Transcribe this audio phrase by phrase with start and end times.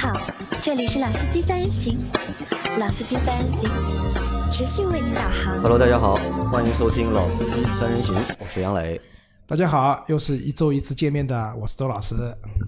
[0.00, 0.18] 好，
[0.62, 1.98] 这里是老司机三人行，
[2.78, 3.68] 老司机三人行
[4.50, 5.60] 持续为您导航。
[5.60, 6.14] Hello，大家好，
[6.50, 8.98] 欢迎收听《老司机三人行》，我是杨磊。
[9.46, 12.14] 大家好，又是一周一次见面的，我是周老师。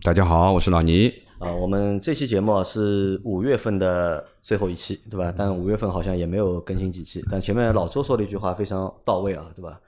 [0.03, 1.11] 大家好，我是老倪。
[1.39, 5.33] 啊、我们这期节目啊是五月份的最后一期，对吧？
[5.35, 7.25] 但五月份好像也没有更新几期。
[7.31, 9.81] 但前面老周说了一句话非常到位啊，对吧？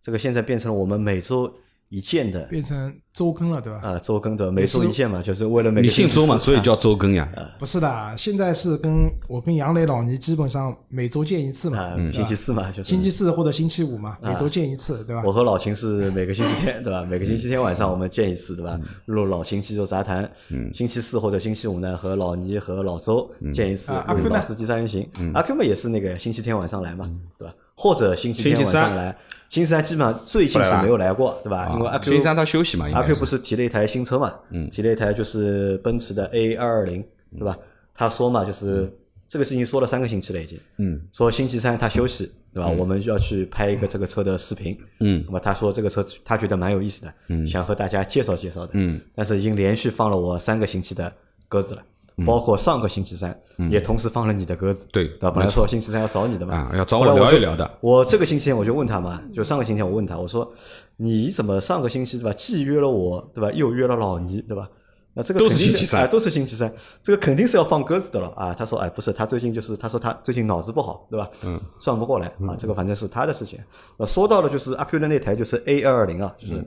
[0.00, 1.52] 这个现在变成了我们每周
[1.92, 3.80] 一见的变成周更了，对吧？
[3.82, 7.30] 啊周更的每周一见嘛，就是为了每个你姓周嘛，所以叫周更呀。
[7.58, 15.30] 不是的，现在是跟我跟杨磊、老倪基本上每周见一次嘛，啊星期四嘛，就是星期四或者星期五嘛，每周见一次，对吧我？
[15.30, 17.04] 和老秦是每个星期天，对吧？
[17.04, 18.80] 每个星期天晚上我们见一次，对吧？
[19.04, 20.24] 录老秦肌肉杂谈。
[20.50, 20.72] 嗯。
[20.72, 25.06] 星期四或者星期五呢，和老倪和老周见一次啊，阿 Q 呢老司机三人行。
[25.34, 27.52] 阿 Q 嘛也是那个星期天晚上来嘛，对吧？
[27.74, 29.16] 或者星期天晚上来。
[29.48, 31.70] 星期三基本上最近是没有来过，对吧？
[31.74, 34.34] 因为阿啊 Q 星期三他休息嘛，应阿 Q 不是提了一台新车嘛？
[34.48, 37.04] 嗯，提了一台就是奔驰的 A 二二零，
[37.38, 37.54] 对吧？
[37.92, 38.90] 他说嘛，就是
[39.28, 40.58] 这个事情说了三个星期了已经。
[40.78, 42.70] 嗯，说星期三他休息，对吧？
[42.70, 44.74] 我们要去拍一个这个车的视频。
[45.00, 48.70] 嗯，那么他说这个车他觉得蛮有意思的，嗯，想和大家介绍介绍的。
[48.72, 51.12] 嗯，但是已经连续放了我三个星期的
[51.46, 51.82] 鸽子了。
[52.26, 53.38] 包括上个星期三，
[53.70, 55.30] 也同时放了你的鸽子，嗯对对吧？
[55.30, 60.52] 本来说星期三要找你的嘛，啊要找我聊一聊的我这个星期天我就问他嘛，就上个星期天我问他，我说
[60.96, 64.68] 你怎么上个星期对吧，既约了我对吧，又约了老倪对吧？
[65.14, 68.54] 那这个都是星期三哎，都是星期三，这个肯定是要放鸽子的了啊。
[68.56, 71.28] 他说哎，不是，他最近就是他说他最近脑子不好对吧？
[71.44, 73.58] 嗯，算不过来啊，这个反正是他的事情。
[73.98, 76.64] 呃，说到了就是阿 Q 的那台就是 A 二二零啊，就是。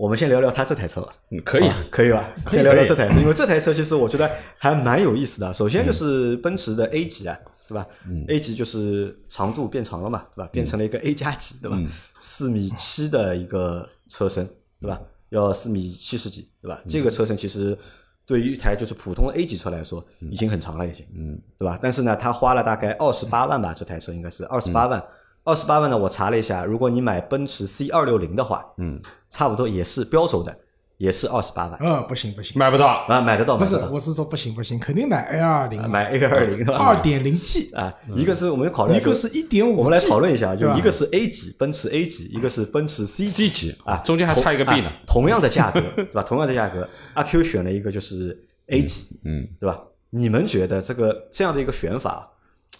[0.00, 1.14] 我们先聊聊他这台车吧。
[1.30, 2.26] 嗯可以啊可以吧？
[2.46, 5.52] 先聊聊这台车，因为这台车其实我觉得还蛮有意思的。
[5.52, 7.86] 首先就是奔驰的 A 级啊，是吧
[8.28, 10.48] ？A 级就是长度变长了嘛，对吧？
[10.50, 11.78] 变成了一个 A 加级，对吧？
[12.18, 14.48] 四米七的一个车身，
[14.80, 14.98] 对吧？
[15.28, 16.80] 要四米七十几，对吧？
[16.88, 17.76] 这个车身其实
[18.24, 21.78] 对于一台就是普通的 A 级车来说，已经很长了，已经，嗯，对吧？
[21.82, 25.04] 但是呢，他花了大概二十八万吧，这台车应该是二十八万。
[25.44, 30.54] 二十八万呢，我查了一下，如果你买奔驰 C 二六零的话，嗯，差不多也是标轴的，
[30.98, 31.78] 也是二十八万。
[31.80, 32.86] 呃，不行不行，买不到。
[32.86, 36.76] 啊，买得到，不是我是说不行不行，肯定买 A 二零，买 A 二零是吧？
[36.76, 44.92] 二点零 T，啊，一个是我们考虑，一个是一点五，我们来讨论一下，就一个是 A 级奔驰 A 级，一个是奔驰 C C 级啊，中间还差一个 B 呢。
[45.06, 46.22] 同样的价格， 对吧？
[46.22, 49.80] 同样的价格，阿 Q 选了一个就是 A 级，嗯，对吧？
[50.10, 52.28] 你们觉得这个这样的一个选法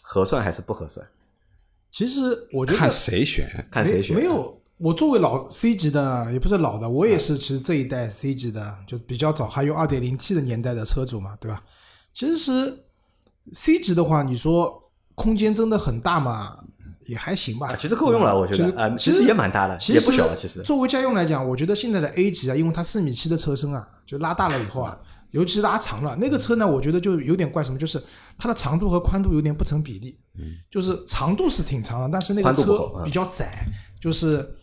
[0.02, 1.04] 合算还是不合算？
[1.90, 2.20] 其实
[2.52, 4.16] 我觉得看谁选，看谁选？
[4.16, 11.62] 没有，我作为老 C 级的，也不是老的，我也是其实这一代 C 级的，就比较早还用 2.0T 的年代的车主嘛，对吧？
[12.14, 12.84] 其实
[13.52, 16.56] C 级的话，你说空间真的很大嘛，
[17.06, 17.76] 也还行吧啊，。
[17.76, 20.62] 其实够用了，我觉得啊，其实也蛮大的，其实也不小，其实。
[20.62, 24.96] 作为家用来讲，我觉得现在的 A 级啊，因为它四米七的车身啊，就拉大了以后啊，
[25.32, 28.02] 尤其是拉长了，那个车呢，我觉得就有点怪什么，就是
[28.36, 30.18] 它的长度和宽度有点不成比例。
[30.70, 33.66] 就是长度是挺长的，但是那个车比较窄，
[34.00, 34.56] 就是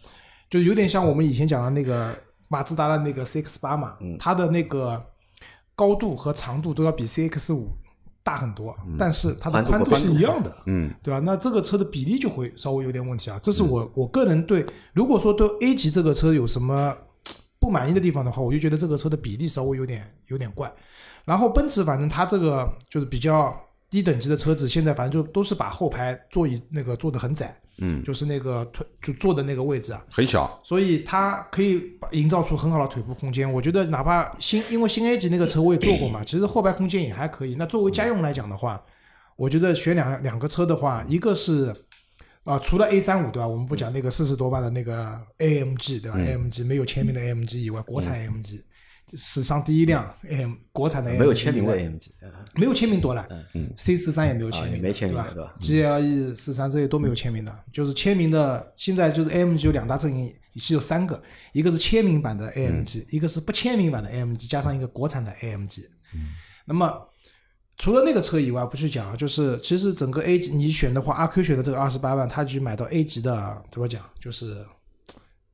[0.50, 2.18] 就有点像我们以前讲的那个
[2.48, 5.00] 马自达的那个 CX 八嘛，嗯它的那个
[5.76, 7.70] 高度和长度都要比 CX 五
[8.24, 10.52] 大很多，但是它的宽度是一样的。
[10.66, 11.20] 嗯，对吧？
[11.20, 13.40] 那这个车的比例就会稍微有点问题啊。
[13.42, 16.94] 这是我我个人对，如果说对 A 级这个车有什么
[17.68, 20.72] 不满意的地方的话，我就觉得这个车的比例稍微有点有点怪。
[21.26, 23.54] 然后奔驰反正它这个就是比较
[23.90, 30.58] 低等级的车子，现在反正就都是把后排座椅那个坐的很窄，嗯，就是那个腿就坐的那个位置啊，很小。
[30.64, 33.52] 所以它可以营造出很好的腿部空间。
[33.52, 37.56] 我觉得哪怕新，因为新 A 级那个车我也坐过嘛，其实后排空间也还可以。
[37.60, 38.82] 那作为家用来讲的话，
[39.36, 41.76] 我觉得选两两个车的话，一个是
[42.48, 43.48] 啊、除了 A 三五对吧？
[43.48, 48.62] 我们不讲那个四十多万的那个 AMG 对吧、a m g 没有签名的 AMG 以外，国产 AMG、
[49.16, 61.22] 史上第一辆 AM 国产的 AMG 没有签名的 AMG，啊没有签名多了，嗯，C 四三也没有签名，啊没签名对对吧？GLE 四三这些都没有签名的，就是签名的，现在就是 AMG 有两大阵营，是有三个，
[61.54, 65.84] 一个是签名版的 AMG，、一个是不签名版的 AMG，加上一个国产的 AMG。
[66.66, 67.00] 那么
[67.78, 74.66] 除了那个车以外，不去讲啊，就是其实整个 A 级你选的话，阿 Q 选的这个二十八万，他去买到 A 级的，怎么讲，就是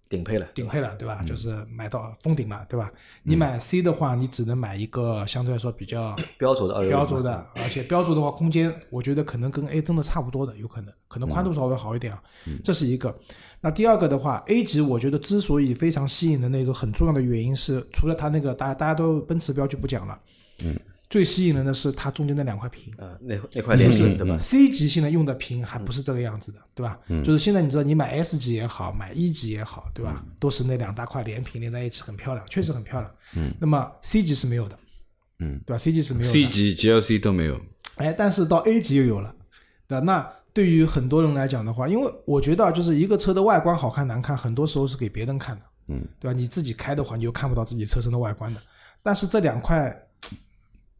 [0.07, 1.21] 顶配了，顶配了，对吧？
[1.25, 2.89] 就是买到封顶了，对吧？
[3.23, 12.23] 你买 C 的话，你只能买一个相对来说比较 标轴的标轴的，而且标轴的话，空间我觉得可能跟 A 真的差不多的，有可能，可能宽度稍微好一点啊。
[12.63, 13.13] 这是一个。
[13.59, 20.19] 那第二个的话，A 级我觉得之所以非常吸引的那个很重要的原因是，除了它那个大家大家都奔驰标就不讲了，
[20.59, 20.79] 嗯，
[21.13, 22.91] 最吸引人的是它中间那两块屏。
[22.97, 26.99] 啊，那那块连屏对吧？C 级现在用的屏还不是这个样子的，对吧？
[27.23, 30.25] 就是现在你知道，你买 S 级也好，买 E 级也好，对吧？
[30.39, 33.11] 都是那两大块连屏连在一起，很漂亮，确实很漂亮。
[33.35, 34.79] 嗯，那么 C 级是没有的。
[35.37, 36.33] 嗯，对吧？C 级是没有的。
[36.33, 37.61] C 级、GLC 都没有。
[37.97, 39.35] 哎，但是到 A 级又有了，
[39.87, 40.03] 对吧？
[40.03, 46.35] 那对于很多人来讲的话，因为我觉得啊就是一个车的外观好看难看，很多时候是给别人看的，嗯，对吧？
[46.35, 48.59] 你自己开的话，你又看不到自己车身的外观的。
[49.03, 49.95] 但是这两块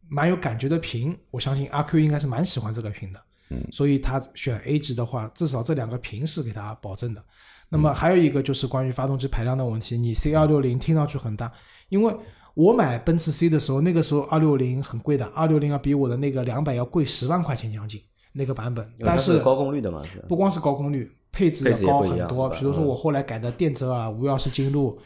[0.08, 3.20] 蛮有感觉的屏，我相信阿 Q 应该是蛮喜欢这个屏的，
[3.50, 7.22] 嗯，所以他选 A 级的话，至少这两个屏是给他保证的。
[7.70, 11.50] 那么还有一个就是关于发动机排量的问题，你 C 二六零听上去很大，
[11.88, 12.14] 因为
[12.54, 18.00] 我买奔驰 C 的时候，那个时候二六零很贵的，二六零要比我的那个两百要贵十万块钱将近
[18.32, 22.48] 那个版本，但是高功率的嘛，不光是高功率，配置配置也高很多。
[22.50, 22.86] 比如说嗯。
[22.86, 24.96] 我后来改的电车啊、无钥匙进入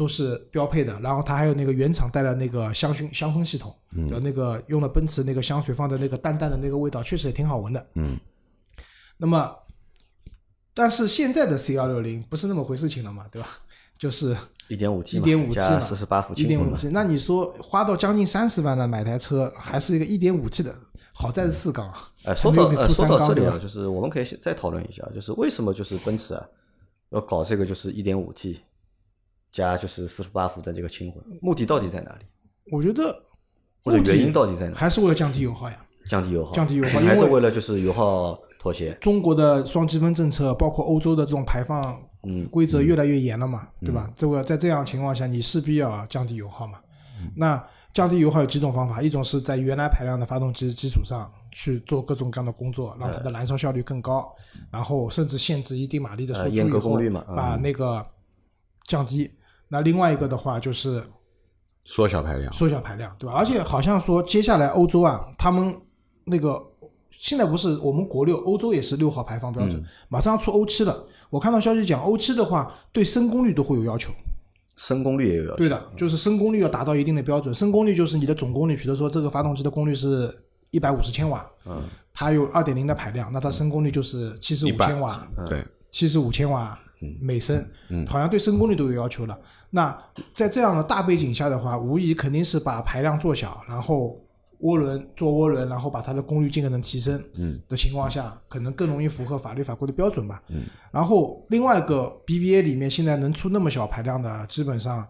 [0.00, 4.20] 都是标配的，然后它还有那个原厂带的那个香薰香氛系统，嗯对吧？
[4.24, 7.86] 那个用了奔驰那个香水放的那个淡淡的那个味道，确实也挺好闻的。
[7.96, 8.18] 嗯，
[9.18, 9.54] 那么，
[10.72, 13.48] 但是现在的 C 二六零不是那么回事情了嘛，对吧？
[13.98, 14.34] 就是
[14.68, 20.74] 一点五 T 一点五 T 四十八伏一点五，T，那你说花到将近三十万的买台车，还是一个一点五 T 的，
[21.12, 26.42] 好在是四缸啊，哎，说到呃说到这里啊，就是我们可以再讨论一下，就是为什么就是奔驰啊
[27.10, 28.60] 要搞这个就是一点五 T
[29.52, 32.24] 加就是四十八伏的这个轻混，目的到底在哪里？
[32.70, 33.14] 我觉得
[33.82, 34.74] 或者原因到底在哪？
[34.74, 35.76] 还是为了降低油耗呀。
[36.08, 38.92] 降低油耗，降低油耗还是为为了就是油耗妥协？
[39.00, 44.10] 中国的双积分政策，包括欧洲的这种排放嗯规则越来越严了嘛，对吧？
[44.16, 46.78] 这个在这样情况下，你势必要降低油耗嘛。
[47.36, 47.62] 那
[47.92, 54.34] 降低油耗有几种方法，一种是在原来排量的发动机基础上去做各种各样的工作，让它的燃烧效率更高，
[54.70, 58.04] 然后甚至限制一定马力的输出功率嘛嗯把那个
[58.86, 59.30] 降低。
[59.72, 61.02] 那另外一个的话就是
[61.84, 62.52] 缩小排量。
[62.52, 63.32] 缩小排量，对吧？
[63.34, 65.74] 而且好像说接下来欧洲啊，他们
[66.24, 66.60] 那个
[67.10, 71.06] 现在不是我们国六，欧洲也是六号排放标准，马上要出欧七了。
[71.30, 74.10] 我看到消息讲，欧七的话对升功率都会有要求。
[74.76, 75.56] 升功率也有要求。
[75.56, 77.54] 对的，就是升功率要达到一定的标准。
[77.54, 80.34] 升功率就是你的总功率，比如说这个发动机的功率是
[80.70, 81.82] 一百五十千瓦，嗯，
[82.14, 85.62] 它有二点零的排量，那它升功率就是七十五千瓦，对，
[85.92, 86.78] 七十五千瓦
[87.20, 89.38] 每升，嗯好像对升功率都有要求了。
[89.70, 89.96] 那
[90.34, 94.20] 在这样的大背景下的话，无疑肯定是把排量做小，然后
[94.62, 97.58] 涡轮做涡轮，然后把它的功率尽可能提升嗯。
[97.68, 100.42] 的情况下，可能更容易符合法律法规的标准吧。
[100.48, 105.06] 嗯，然后另外一个 BBA 里面现在能出那么小排量的，基本上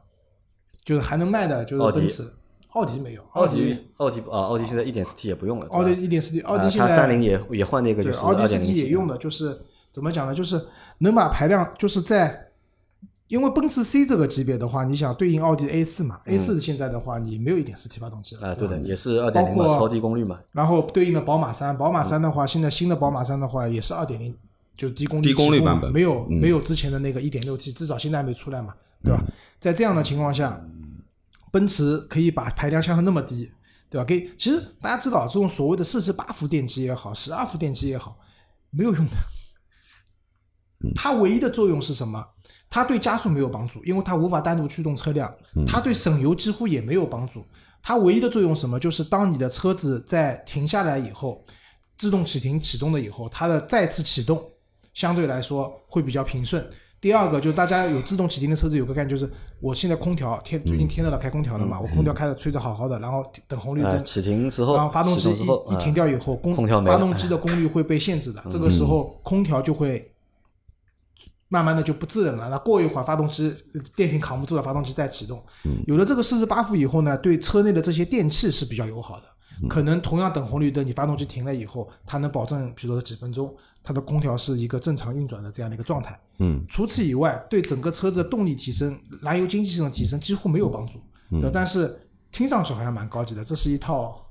[0.84, 2.22] 就是还能卖的就是奔驰，
[2.68, 9.58] 奥迪没有，奥迪迪奥迪啊，奥迪现在一点四 T 也不用了，奥迪一点四 T，奥啊迪现在它三菱也也换那个对，就是奥迪四 T 也用的，就是
[9.90, 10.34] 怎么讲呢？
[10.34, 10.60] 就是
[11.00, 12.48] 能把排量，就是在，
[13.28, 24.36] 因为奔驰 C 这个级别的话，你想对应奥迪 A 四嘛、a 四现在的话你没有一点四 T 发动机了啊，对的，也是二点零嘛，超低功率嘛，然后对应的宝马三，宝马三的话，现在新的宝马三的话也是二点零，
[24.76, 29.22] 就是低功率低功率版本没有、没有之前的那个一点六 T，至少现在还没出来嘛，对吧？
[29.58, 30.60] 在这样的情况下，
[31.50, 33.50] 奔驰可以把排量降到那么低，
[33.88, 34.04] 对吧？
[34.04, 38.18] 给其实大家知道，这种所谓的四十八伏电机也好，十二伏电机也好，
[38.70, 39.12] 没有用的。
[40.94, 42.24] 它唯一的作用是什么？
[42.68, 45.32] 它对加速没有帮助，因为它无法单独驱动车辆。
[45.66, 47.44] 它对省油几乎也没有帮助。
[47.82, 48.78] 它唯一的作用是什么？
[48.78, 51.44] 就是当你的车子在停下来以后，
[51.98, 54.40] 自动启停启动了以后，它的再次启动
[54.94, 56.64] 相对来说会比较平顺。
[57.00, 70.09] 第二个就是大家有自动启停的车子有个概念，就是我现在空调天最近天热了开空调了嘛，我空调开的吹的好好的，然后等红绿啊，灯，启停时候，然后发动机一一停啊掉以后，空空调没发动机的功率会被限制的，这个时候空调就会
[71.50, 72.48] 慢慢的就不制冷了。
[72.48, 75.44] 那过一会儿发动机呃电瓶扛不住了，发动机再启动。
[75.86, 79.26] 有了这个四十八伏以后呢，对车内的这些电器是比较友好的。
[79.68, 86.18] 可能同样等红绿灯，你发动机停了以后，它能保证，比如说几分钟，它的空调是一个正常运转的这样的一个状态。
[86.38, 90.94] 嗯，除此以外，对整个车子的动力提升、燃油经济性的提升几乎没有帮助。
[91.32, 92.00] 嗯但是
[92.32, 94.24] 听上去好像蛮高级的，这是一套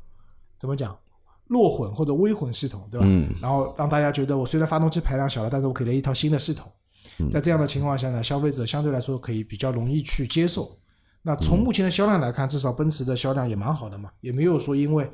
[0.57, 0.97] 怎么讲
[1.45, 3.05] 弱混或者微混系统，对吧？
[3.07, 6.71] 嗯然后让大家觉得我虽然发动机排量小了，但是我给了一套新的系统。
[7.19, 10.77] 嗯在这样的情况下呢，消费者相对来说可以比较容易去接受。
[11.21, 15.11] 那从目前的销量来看，至少奔驰的销量也蛮好的嘛，也没有说因为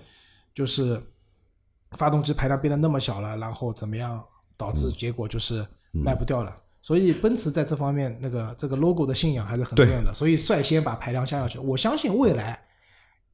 [0.54, 1.02] 就是
[1.92, 4.24] 发动机排量变得那么小了，然后怎么样
[4.56, 6.56] 导致结果就是卖不掉了。
[6.82, 11.58] 所以奔驰在这方面那个这个 logo 的信仰还是很重要的，所以率先把排量降下去。
[11.58, 12.64] 我相信未来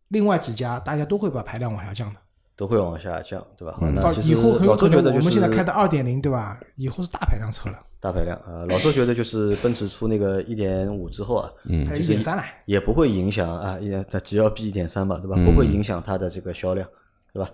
[0.07, 2.19] 另外几家大家都会把排量往下降的。
[2.55, 3.73] 都会往下降，对吧？
[3.73, 6.59] 好，嗯到那其实以后很有可老周觉得我们现在开的二点零对吧？
[6.75, 12.43] 以后是大排量车了，大排量啊，老周觉得就是奔驰出那个一点五之后啊，嗯一点三了。
[12.65, 15.35] 也不会影响啊，也它只要比一点三吧，对吧？
[15.37, 16.87] 嗯不会影响它的这个销量，
[17.33, 17.49] 对吧？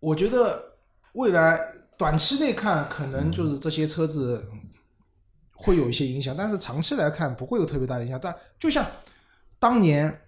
[0.00, 0.60] 我觉得
[1.12, 1.60] 未来
[1.98, 4.42] 短期内看，可能就是这些车子
[5.54, 8.18] 会有一些影响，但是长期来看不会有特别大的影响。
[8.20, 8.84] 但就像
[9.58, 10.20] 当年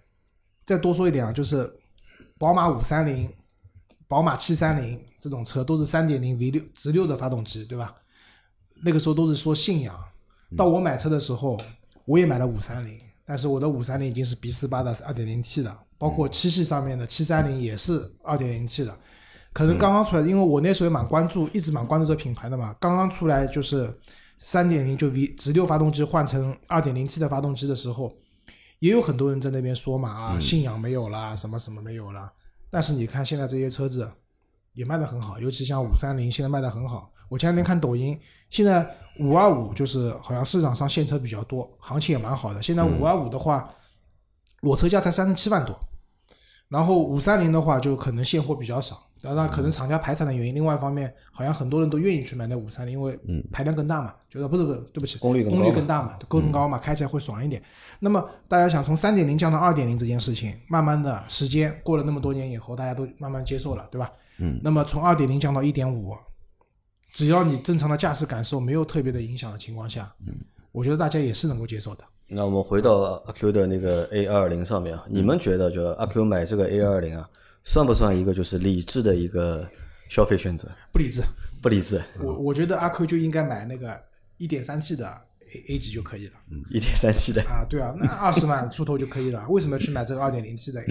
[0.65, 1.69] 再多说一点啊，就是
[2.39, 3.27] 宝马五三零、
[4.13, 7.95] 宝马七三零这种车都是三点零 V 六直六的发动机，对吧？
[8.83, 9.99] 那个时候都是说信仰。
[10.55, 11.59] 到我买车的时候，
[12.05, 18.95] 我也买了五三零，但是我的五三零已经是 B 四八的二点零 T 的，包括七系上面的七三零也是二点零 T 的。
[19.51, 22.75] 可能刚刚出来，因为我那时候也蛮关注，一直蛮关注这品牌的嘛。
[22.79, 23.91] 刚刚出来就是
[24.37, 28.13] 三点零就 V 直六发动机换成二点零 T 的发动机的时候，
[28.77, 32.31] 也有很多人在那边说嘛啊，信仰没有啦，什么什么没有啦。
[32.73, 34.11] 但是你看现在这些车子
[34.73, 37.11] 也卖得很好，尤其像五三零现在卖得很好。
[37.29, 38.83] 我前两天看抖音，现在
[39.19, 42.59] 五二五就是好像市场上现车比较多，行情也蛮好的。
[42.63, 43.71] 现在五二五的话，
[44.61, 45.79] 裸车价才三十七万多，
[46.67, 49.03] 然后五三零的话就可能现货比较少。
[49.23, 50.53] 当然，可能厂家排产的原因。
[50.53, 53.17] 另外一方面，好像很多人都愿意去买那五三零，因为
[53.53, 57.63] 排量更大嘛，觉得不是不是，对不起，功率功率更大嘛，更高嘛，开起来会爽一点。
[58.01, 64.11] 那么大家想从三点零降到二点零这件事情，慢慢的时间过了那么多年以后，大家都慢慢接受了，对吧？
[64.39, 64.59] 嗯。
[64.61, 66.13] 那么从二点零降到一点五，
[67.13, 70.35] 只要你正常的驾驶感受没有特别的影响的情况下，嗯，
[70.73, 72.03] 我觉得大家也是能够接受的。
[72.27, 77.29] 那我们回到阿 Q 的那个 A 二零上面啊，你们觉得就阿 Q 买这个 A 二零啊？
[77.63, 79.67] 算不算一个就是理智的一个
[80.09, 80.69] 消费选择？
[80.91, 81.23] 不理智，
[81.61, 82.01] 不理智。
[82.19, 83.99] 我我觉得阿 Q 就应该买那个
[84.37, 86.33] 一点三 T 的 A A 级就可以了。
[86.51, 89.47] 嗯，一点三 T 的啊，对啊，那二十万出头就可以了。
[89.49, 90.83] 为什么去买这个二点零 T 的？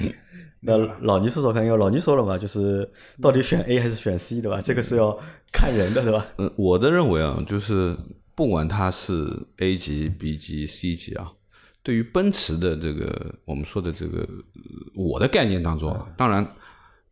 [0.60, 2.88] 那老倪说说看，因为老倪说了嘛，就是
[3.20, 4.60] 到底选 A 还是选 C，对吧？
[4.60, 5.18] 这个是要
[5.52, 6.26] 看人的，对吧？
[6.38, 7.96] 嗯，我的认为啊，就是
[8.34, 9.26] 不管它是
[9.58, 11.32] A 级、B 级、C 级啊。
[11.84, 14.24] 对于奔驰的这个我们说的这个
[14.94, 16.46] 我的概念当中，当然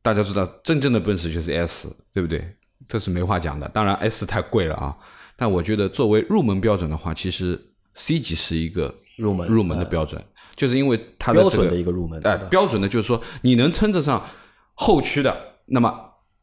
[0.03, 2.57] 大家知道真正的奔驰就是 S，对不对？
[2.89, 3.69] 这是没话讲的。
[3.69, 4.97] 当然 S 太贵了啊，
[5.37, 7.61] 但我觉得作为入门标准的话，其实
[7.95, 10.23] C 级是一个入门入门的标准，
[10.57, 12.21] 就是因为它的标准的一个入门。
[12.27, 14.27] 哎，标准的就是说你能称得上
[14.75, 15.95] 后驱的，那么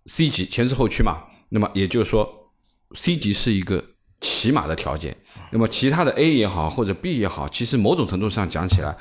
[0.06, 2.52] C 级前置后驱嘛，那么也就是说
[2.96, 3.84] C 级是一个。
[4.20, 5.16] 起码的条件，
[5.52, 8.98] 那么其他的 A 也好或者 B 也好，其实某种程度上讲起来，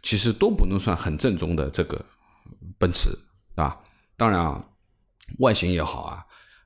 [0.00, 2.00] 其实都不能算很正宗的这个
[2.78, 3.10] 奔驰，
[3.56, 3.76] 啊。
[4.20, 4.62] 当然啊，
[5.38, 6.22] 外形也好啊，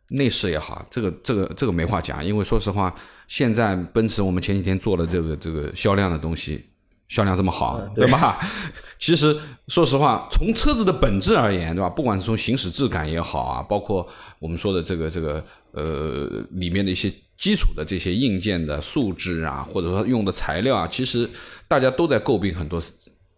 [0.09, 2.93] 内饰也好，这个这个这个没话讲，因为说实话，
[3.29, 6.71] 现在奔驰我们前几天做了这个这个销量的东西。
[7.07, 8.41] 销量这么好，对吧？
[8.99, 9.37] 其实
[9.69, 11.89] 说实话，从车子的本质而言，对吧？
[11.89, 14.09] 不管是从行驶质感也好啊，包括
[14.39, 21.29] 我们说的这个这个呃里面的一些基础的这些硬件的素质啊，或者说用的材料啊，其实
[21.69, 22.83] 大家都在诟病很多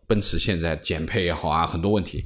[0.06, 2.25] 奔驰现在减配也好啊，很多问题。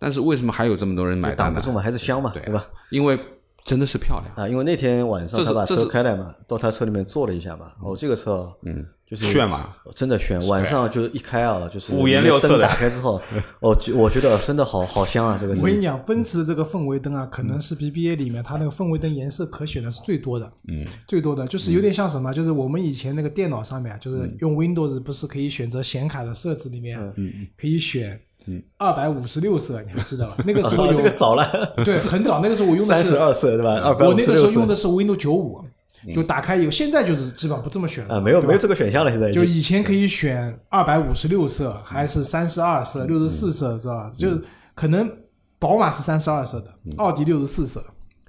[0.00, 1.54] 但是为什么还有这么多人买单呢？
[1.54, 2.66] 挡不住嘛，还是香嘛，对吧？
[2.90, 3.18] 因为
[3.64, 4.48] 真的是漂亮啊！
[4.48, 7.72] 因为那天晚上他把车开来嘛，到他车里面坐了一下嘛。
[7.82, 8.86] 哦，这个车，嗯。
[9.08, 10.38] 就是炫嘛，真的炫！
[10.48, 12.64] 晚上就是一开啊，就是五颜六色的。
[12.64, 13.18] 打开之后，
[13.60, 15.34] 哦，我觉得真的好好香啊！
[15.40, 20.52] 这个我跟你讲，奔驰的这个氛围灯啊，可能是 BBA 里面它那个氛围灯颜色可选的是最多的。
[20.68, 22.30] 嗯，最多的就是有点像什么？
[22.34, 28.20] 就是我们以前那个电脑上面，就是用 Windows 不是可以选择显卡的设置里面，嗯可以选
[28.76, 30.36] 二百五十六色，你还知道吧？
[30.46, 32.40] 那个时候有 这个早了， 对，很早。
[32.40, 33.74] 那个时候我用的是三十二色，对吧？
[33.80, 35.64] 二百我那个时候用的是 Windows 九五。
[36.14, 39.10] 就打开以后，现在就是基本上不这么选了啊，没有没有这个选项了。
[39.10, 44.10] 现在就以前可以选二百五十六色，还是三十二色、六十四色，知道吧？
[44.16, 44.40] 就是
[44.76, 45.10] 可能
[45.58, 47.84] 宝马是三十二色的，奥迪六十四色，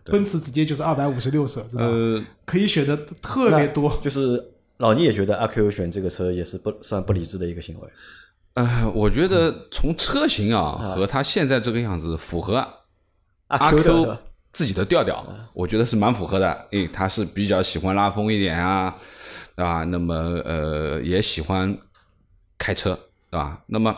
[0.06, 2.26] 奔驰直接就是二百五十六色，知道吧？
[2.44, 3.96] 可以选的特别多。
[4.02, 4.44] 就是
[4.78, 7.88] 老倪也觉得阿 Q 选这个车也是不算不理智的一个行为。
[8.53, 12.68] 呃，我觉得从车型啊和它现在这个样子符合
[13.48, 14.18] 阿 Q。
[14.51, 16.68] 自己的调调，我觉得是蛮符合的。
[16.72, 18.96] 诶，他是比较喜欢拉风一点啊，
[19.56, 19.84] 对吧？
[19.84, 21.77] 那么呃，也喜欢
[22.58, 22.98] 开车，
[23.29, 23.62] 对吧？
[23.68, 23.96] 那么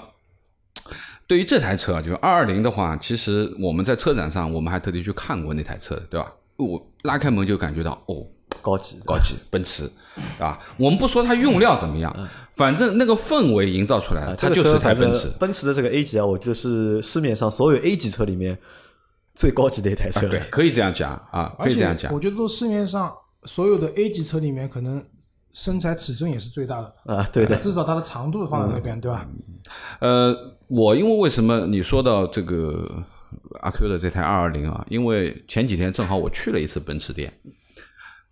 [1.25, 6.29] 对于这台车，就是二二零的话，其实我们在车展上，我们还特地去看过那台车，对吧？
[6.57, 8.27] 我拉开门就感觉到，哦，
[8.61, 9.83] 高级，高级，奔驰，
[10.37, 10.59] 对吧？
[10.77, 12.15] 我们不说它用料怎么样，
[12.53, 15.27] 反正那个氛围营造出来，它就是台奔驰。
[15.39, 18.57] 奔驰的这个 A 级啊，我觉得是市面上所有 A 级车里面。
[19.33, 22.13] 最高级的一台车，对，可以这样讲啊，可以这样讲。
[22.13, 23.15] 我觉得，都市面上
[23.45, 25.01] 所有的 A 级车里面，可能
[25.53, 29.25] 身材尺寸也是最大的啊，对的，至少它的长度放在那边，对吧？
[30.01, 30.35] 呃，
[30.67, 33.01] 我因为为什么你说到这个
[33.61, 34.85] 阿 Q 的这台二二零啊？
[34.89, 37.33] 因为前几天正好我去了一次奔驰店，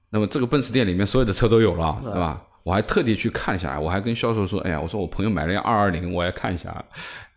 [0.09, 2.41] 那么这个奔驰店里面所有的车都有了，对吧？
[2.63, 6.83] 我还特地去看一下，我还跟销售说：“哎呀，我说我朋友买了辆二二零，我来看一下。”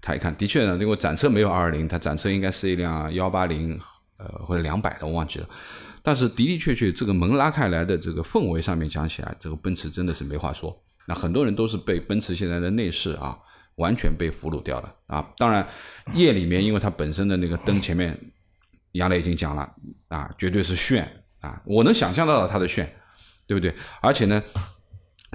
[0.03, 3.79] 他一看，的确呢，因为展车没有二二零，他展车应该是一辆幺八零，
[4.19, 5.49] 呃，或者两百的，我忘记了。
[6.03, 10.77] 但是的的确确，这个门拉开来的这个氛围上面讲起来，这个奔驰真的是没话说。
[11.07, 13.39] 那很多人都是被奔驰现在的内饰啊
[13.77, 15.25] 完全被俘虏掉了啊！
[15.39, 15.67] 当然，
[16.15, 18.19] 夜里面因为它本身的那个灯前面，
[18.93, 19.69] 杨磊已经讲了
[20.09, 22.91] 啊，绝对是炫啊，我能想象到它的炫，
[23.47, 23.75] 对不对？
[24.01, 24.43] 而且呢，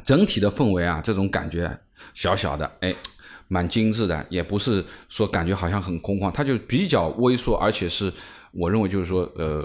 [0.04, 1.80] 整体的氛围啊，这种感觉
[2.16, 2.92] 小小的，哎，
[3.48, 8.12] 蛮精致的，也不是说感觉好像很空旷，它就比较微缩，而且是
[8.52, 9.64] 我认为就是说，呃，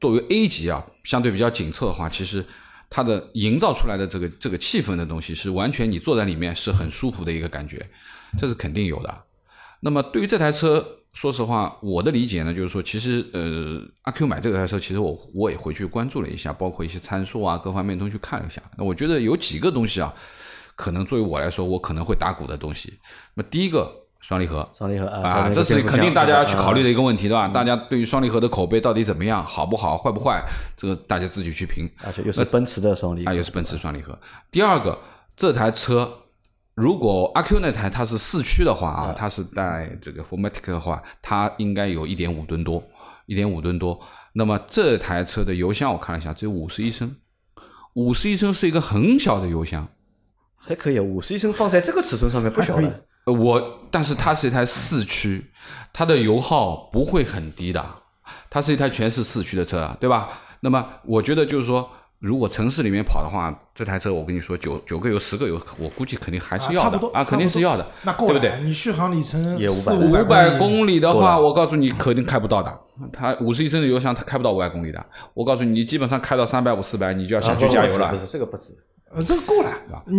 [0.00, 2.44] 作为 A 级啊，相对比较紧凑的话，其实。
[2.94, 7.82] 它的营造出来的这个这个气氛的东西，是完全你坐在里面是很舒服的一个感觉，
[8.36, 9.22] 这是肯定有的。
[9.80, 18.62] 那么对于这台车，说实话，我的理解呢，就是说，其实呃，阿 Q 买这台车，其实我我也回去关注了一下，包括一些参数啊，各方面都去看了一下。
[18.76, 20.12] 那我觉得有几个东西啊，
[20.74, 22.98] 可能作为我来说，我可能会打鼓的东西。
[23.34, 23.98] 那么第一个。
[24.22, 27.48] 双离合，双离合啊，这是肯定大家要去考虑的一个问题，对吧？
[27.48, 30.40] 大家对于双离合的口碑到底怎么样，好不好，坏不坏，
[30.76, 31.90] 这个大家自己去评。
[32.04, 34.16] 而且又是奔驰的双离，啊，又是奔驰双离合。
[34.48, 34.96] 第二个，
[35.36, 36.08] 这台车
[36.74, 42.82] 如果阿 Q 那台它是四驱的话啊，它是带这个 Formatic 的话，它应该有一点五吨多，
[43.26, 44.00] 一点五吨多。
[44.32, 47.14] 那么这台车的油箱我看了一下，只有五十一升，
[47.94, 49.86] 五十一升是一个很小的油箱，
[50.56, 53.04] 还可以，五十一升放在这个尺寸上面不小的。
[53.24, 55.52] 呃，我但是它是一台四驱，
[55.92, 57.84] 它的油耗不会很低的，
[58.48, 60.30] 它是一台全是四驱的车，对吧？
[60.60, 61.90] 那么我觉得就是说，
[62.22, 68.60] 如果城市里面跑的话，这台车我跟你说，九九个油十个油，我估计肯定还是要的啊，肯定是要的，那够对不对？
[68.62, 72.72] 你续航里程也五五百公里的话，我告诉你肯定开不到的。
[73.12, 75.04] 它五十一升的油箱，它开不到五百公里的。
[75.34, 78.08] 我告诉你，你基本上开到三百五四百，你就要下去加油了。
[78.12, 78.72] 不是这个不止。
[79.14, 79.70] 呃，这个够了，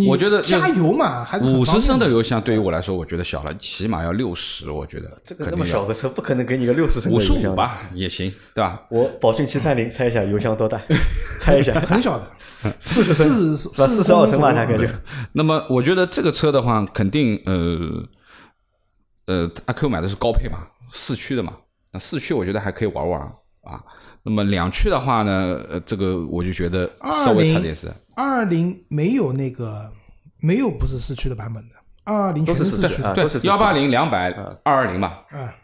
[0.08, 8.86] 我觉得加油嘛，还是五十升的油箱对于我来说，我觉得小了，起码要六十，我觉得这个那么小个车，不可能给你个六十升五十五吧，也行，对吧？
[8.90, 10.80] 我宝骏七三零，猜一下油箱多大？
[11.40, 12.32] 猜一下，很小的，
[12.78, 14.86] 四十升，四十二升吧，大概就。
[15.32, 18.06] 那么我觉得这个车的话，肯定呃
[19.26, 20.58] 呃，阿 Q 买的是高配嘛，
[20.92, 21.54] 四驱的嘛，
[21.92, 23.32] 那四驱我觉得还可以玩玩
[23.64, 23.82] 啊。
[24.22, 26.90] 那么两驱的话呢，呃，这个我就觉得
[27.24, 27.92] 稍微差点是。
[28.16, 29.90] 二零没有那个
[30.40, 31.74] 没有不是四驱的版本的，
[32.04, 34.30] 二零全是四驱，对，幺八零两百
[34.64, 35.08] 二二零嘛，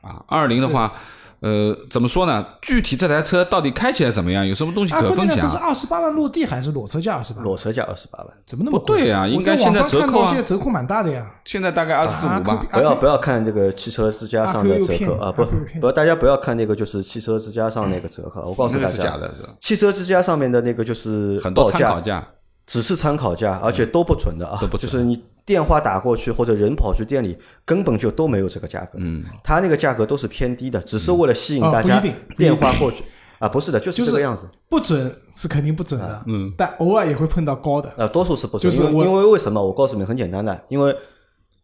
[0.01, 0.93] 啊，二二零的话。
[1.41, 2.45] 呃，怎么说呢？
[2.61, 4.47] 具体这台车到底开起来怎么样？
[4.47, 5.39] 有什么东西可分享？
[5.39, 7.43] 这是二十八万落地还是裸车价二十八？
[7.43, 9.27] 裸车价二十八万，怎么那么不对啊？
[9.27, 11.27] 应该现在折扣啊，现在折扣蛮大的呀。
[11.47, 12.67] 现在大概二十五吧。
[12.71, 15.33] 不要不要看这个汽车之家上的折扣啊！
[15.33, 15.47] 不
[15.81, 18.43] 不，大家不要看那个就是汽车之家上那个折扣。
[18.43, 19.19] 我告诉大家，
[19.61, 22.23] 汽车之家上面的那个就是很多参考价，
[22.71, 25.21] 只是参考价，而且都不准的啊，就是你。
[25.47, 28.99] 电话打过去或者人跑去店里，根本就都没有这个价格。
[28.99, 32.01] 嗯，他那个价格都是偏低的，只是为了吸引大家
[32.37, 33.03] 电话过去。
[33.41, 34.45] 啊，不是的，就是这个样子。
[34.69, 37.91] 不准是肯定不准的，嗯，但偶尔也会碰到高的。
[37.97, 39.61] 呃，多数是不准，因为因为为什么？
[39.61, 40.95] 我告诉你，很简单的，因为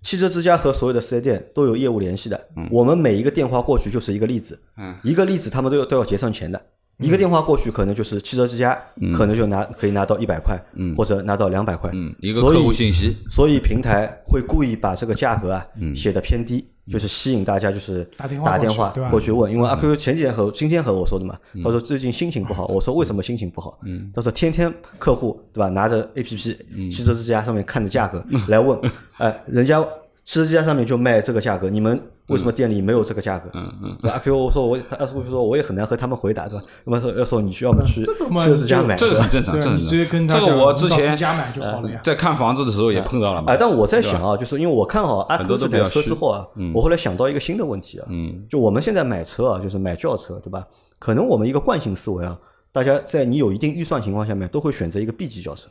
[0.02, 2.40] 汽车之家和所有的四 S 店都有业务联系的。
[2.72, 6.60] 我们每一个电话过去就是一个例子，嗯，一个例子他们都要都要结算钱的。
[6.98, 8.78] 一个电话过去，可能就是汽车之家，
[9.14, 10.58] 可能就拿可以拿到一百块，
[10.96, 11.90] 或者拿到两百块。
[12.20, 19.52] 一个客户信息，所以平台会故意把这个价格啊写的偏低，就是吸引大家就是打电话过去问。
[19.52, 22.66] 因为阿 Q 前几天和今天和我说的嘛，他说最近心情不好。
[22.72, 23.78] 我说为什么心情不好？
[24.14, 28.78] 他说天天客户对吧，拿着 APP 汽车之家上面看的价格 来问，
[29.18, 29.84] 哎，人家
[30.26, 31.98] 汽车之家上面就卖这个价格，你们。
[32.28, 33.48] 为什么店里没有这个价格？
[33.54, 36.64] 嗯嗯，阿 Q 我说我，阿 Q 说我也很难和他们回答，对吧？
[36.84, 43.52] 那么说要说你需要么去车之家买，这个很正常，这个这个我之前在在看房子的时候也碰到了嘛。
[43.52, 50.66] 哎，但我在想啊，就是因为我看好阿 Q 这台车之后啊，我后来想到一个新的问题啊，嗯，就我们现在买车啊，就是买轿车，对吧？
[50.98, 52.36] 可能我们一个惯性思维啊，
[52.72, 55.68] 大家在你有一定预算情况下面，都会选择一个 B 级轿车，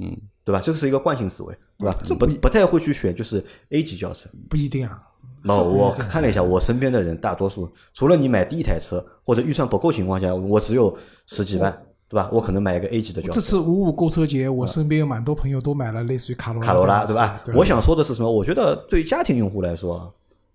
[0.00, 0.14] 嗯，
[0.48, 0.62] 对吧？
[0.64, 1.94] 这个是一个惯性思维，对吧？
[2.02, 4.98] 这不不太会去选就是 A 级轿车，不一定啊。
[5.42, 11.70] 那我看了一下，我身边的人大多数，除了你买第一台车或者预算不够情况下，我只有十几万，
[12.08, 12.30] 对吧？
[12.32, 13.34] 我可能买一个 A 级的轿车。
[13.34, 17.42] 这次五五购车节，我身边有蛮多朋友都买了类似于卡罗卡罗拉，对吧？
[17.54, 18.32] 我想说的是什么？
[18.32, 20.10] 我觉得对家庭用户来说，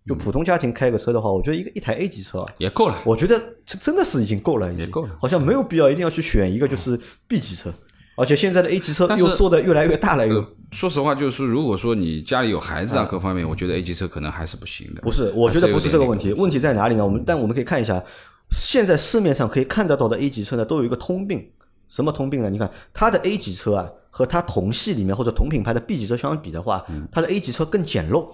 [0.08, 3.00] 就普通家庭开个车的话，我觉得一个一台 A 级车也够了。
[3.06, 7.72] 我觉得这真的是已经够了，已经够了，好像没有必要一定要去选一个就是 B 级车。
[8.16, 15.02] 而且现在的 A 级车又做的越来越大了，又说实话，就是如果说你家里有孩子啊，各方面，我觉得 A 级车可能还是不行的。
[15.02, 17.04] 不是，我觉得不是这个问题，问题在哪里呢？
[17.04, 18.04] 我们但我们可以看一下，
[18.52, 21.44] 现在市面上可以看得到的 A 级车呢，都有一个通病，
[21.90, 22.50] 什么通病呢？
[22.50, 28.28] 你看它的 A 级车啊，和它同系里面或者同品牌的 B 级车相比的话，它的 A 级车更简陋，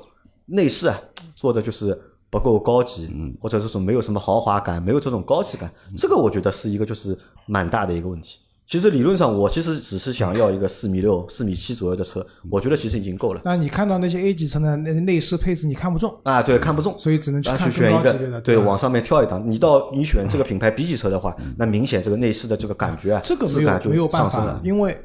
[0.46, 1.00] 内饰啊
[1.36, 1.98] 做的就是
[2.30, 8.40] 不够高级，或者这种没有什么豪华感，没有这种高级感，这个我觉得是一个就是蛮大的一个问题。
[8.70, 13.42] 其实理论上，我其实只是想要一个四米六、四米七左右的车，我觉得其实已经够了。
[13.44, 19.44] 那你看到那些 A 级车呢，那内饰配置你看不中，啊，对，看不中，所以只能去看去选一个对往上面跳一档。
[19.50, 24.62] 你到你选这个品牌 B 级车的话，那明显这个内饰的这个感觉啊，这个没有没有办法。
[24.64, 24.96] 因为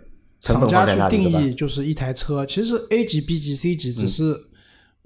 [0.40, 4.38] 厂家去定义就是一台车，其实 A 级、B 级、C 级只是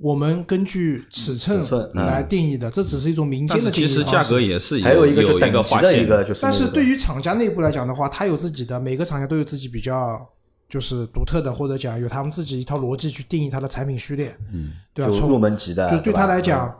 [0.01, 1.61] 我们根据尺寸
[1.93, 4.05] 来定义的，这只是一种民间的定义方式。
[4.05, 6.03] 实价格也是还有一个有一就等级个划线的。
[6.05, 10.25] 一个，就是，但是对于厂家内部来讲的话，它有自己的每个厂家都有自己比较
[10.69, 15.11] 就是独特的，或者讲有他们自己一套逻辑去定义它的产品序列，嗯，对吧？
[15.11, 16.21] 从就入门级的，就对吧？
[16.21, 16.73] 他来讲，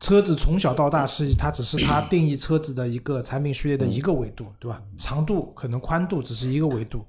[0.00, 4.82] 车子从小到大是它只是它定义车子的一个产品序列的一个维度，对吧？
[4.98, 7.06] 长度可能宽度只是一个维度，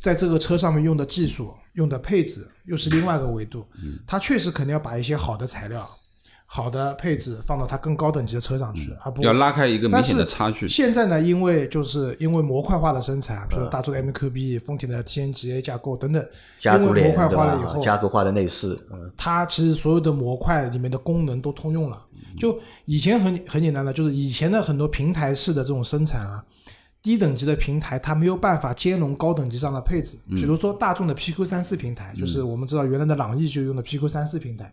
[0.00, 3.66] 在这个车上面用的技术、用的配置又是另外一个维度。
[4.06, 5.88] 它确实肯定要把一些好的材料、
[6.46, 10.68] 好的配置放到它更高等级的车上去，而不要拉开一个明但显的是差距。
[10.68, 16.22] 现在呢，因为就是因为模块化的生产，比如说大众的 MQB、丰田的 TNGA 架构等等，
[16.60, 17.26] 家族模块？
[17.28, 22.02] 化了以后，家族化的内饰，嗯，它其实所有的模块里面的功能都通用了。
[22.38, 26.42] 就以前很很简单的，就是以前的很多平台式的这种生产啊，
[27.02, 30.16] 低等级的平台它没有办法兼容高等级上的配置。
[30.28, 34.72] 比如说大众的 PQ 三四平台，就是我们知道原来的朗逸就用的 PQ 三四平台。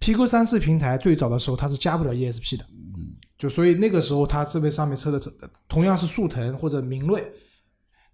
[0.00, 2.66] PQ 三四平台最早的时候它是加不了 ESP 的，
[3.38, 5.30] 就所以那个时候它这边上面车的车
[5.68, 7.32] 同样是速腾或者明锐，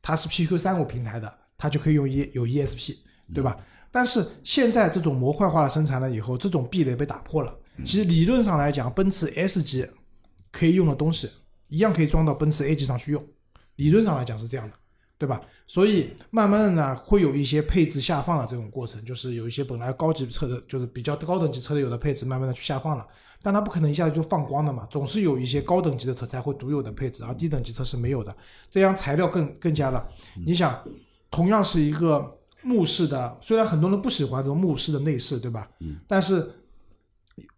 [0.03, 2.97] 它是 PQ 三五平台的，它就可以用 E 有 ESP，
[3.35, 3.57] 对吧？
[3.91, 7.55] 但是现在这种模块化的生产了以后，这种壁垒被打破了。
[7.85, 9.87] 其实理论上来讲，奔驰 S 级
[10.53, 11.31] 可以用的东西，
[11.69, 13.25] 一样可以装到奔驰 A 级上去用。
[13.77, 14.77] 理论上来讲是这样的，
[15.19, 15.41] 对吧？
[15.67, 23.07] 所以慢慢的呢，会有一些配置下放的这种过程，就是有一些本来高级车的，就是比较高等级车的有的配置，慢慢的去下放了。
[23.43, 28.35] 但它不可能一下子就放光的嘛，总是有一些高等级的车才会独有的配置，而低等级车是没有的。
[28.71, 30.03] 这样材料更更加的。
[30.47, 30.83] 你想，
[31.31, 35.69] 同样是一个木式的，虽然很多人不喜欢这种木式的内饰，对吧？
[35.81, 35.99] 嗯。
[36.09, 36.51] 但是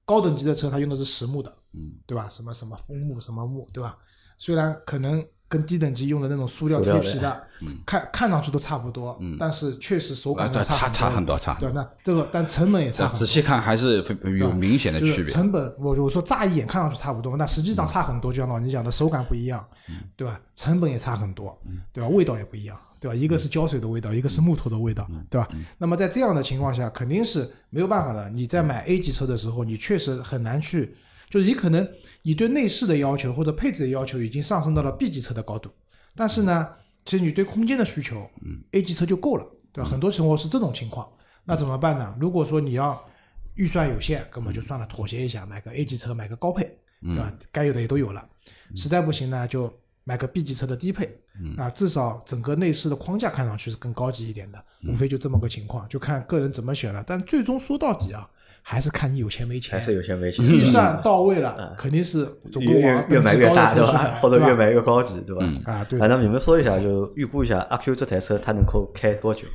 [0.05, 2.29] 高等级的车它用的是实木的，嗯，对吧？
[2.29, 3.97] 什么什么枫木什么木，对吧？
[4.39, 7.43] 虽然可能跟低等级用的那种塑料贴皮的，
[7.87, 13.19] 看看上去都差不多，但是确实手感差差很很多差对，那这个但成本也差很多。
[13.19, 14.05] 仔细看还是
[14.39, 15.33] 有明显的就是区别。
[15.33, 18.33] 成本，我我说乍一眼看上去差不多，那实际上差很多。
[18.33, 19.65] 就像老倪讲的，手感不一样，
[20.17, 20.41] 对吧？
[20.57, 21.57] 成本也差很多，
[21.93, 22.09] 对吧？
[22.09, 23.15] 味道也不一样，对吧？
[23.15, 25.49] 一个是胶水的味道，一个是木头的味道，对吧？
[25.79, 28.29] 那么在这样的情况下，肯定是没有办法的。
[28.31, 30.95] 你在买 A 级车的时候，你确实很难去，
[31.29, 31.89] 就是你可能
[32.23, 35.71] 你对内饰的要求或者配置的要求已经上升到了 B 级车的高度，
[36.15, 36.69] 但是呢，
[37.05, 38.29] 其实你对空间的需求
[38.73, 39.91] ，A 级车就够了，对吧？
[39.91, 41.09] 很多时候是这种情况，
[41.45, 42.17] 那怎么办呢？
[42.21, 42.99] 如果说你要
[43.55, 46.65] 预算有限，根本就算了，妥协一下，买个 A 级车，买个高配，
[47.03, 47.33] 对吧？
[47.51, 48.27] 该有的也都有了。
[48.75, 49.73] 实在不行呢，就
[50.05, 51.19] 买个 B 级车的低配，
[51.57, 54.65] 啊，至少整个内饰的框架看上去是更高级一点的。
[54.89, 57.03] 无非就这么个情况，就看个人怎么选了。
[57.07, 58.29] 但最终说到底啊，
[58.69, 59.79] 还是看你有钱没钱。
[59.79, 64.15] 还是有钱没钱，预算到位了，肯定是总越越越买越大，对吧？
[64.21, 65.47] 或者越买越高级，对吧？
[65.65, 69.47] 啊，对反正你们说一下，就预估一下阿 Q 这台车它能够开多久？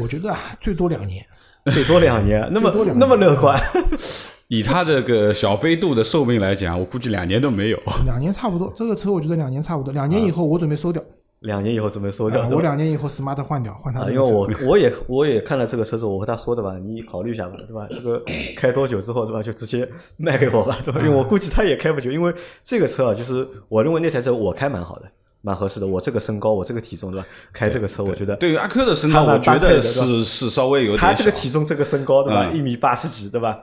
[0.00, 1.26] 我觉得啊，最多两年。
[1.72, 3.60] 最多两年， 那么那么乐观，
[4.46, 7.82] 以它这个小飞度的寿命来讲，我估计两年都没有。
[8.04, 9.92] 两年差不多，这个车我觉得两年差不多。
[9.92, 11.02] 两年以后我准备收掉，
[11.40, 14.00] 两年以后准备收掉，啊我两年以后 smart 换掉，换它。
[14.10, 17.86] 因为我我也我也看了这个车子，我和他说的吧，你考虑一下吧，对吧？
[17.90, 18.22] 这个
[18.56, 19.42] 开多久之后，对吧？
[19.42, 21.00] 就直接卖给我吧，对吧？
[21.04, 25.04] 因为我估计他也开不久，因为这个车啊，就是我认为那台车我开蛮好的，
[25.42, 25.86] 蛮合适的。
[25.86, 27.26] 我这个身高，我这个体重，对吧？
[27.52, 32.48] 开这个车，我觉得对于阿 Q 的身高，我觉得是是稍微有点他这个体重，这个身高，对吧？
[32.50, 33.60] 嗯一米八十几，对吧？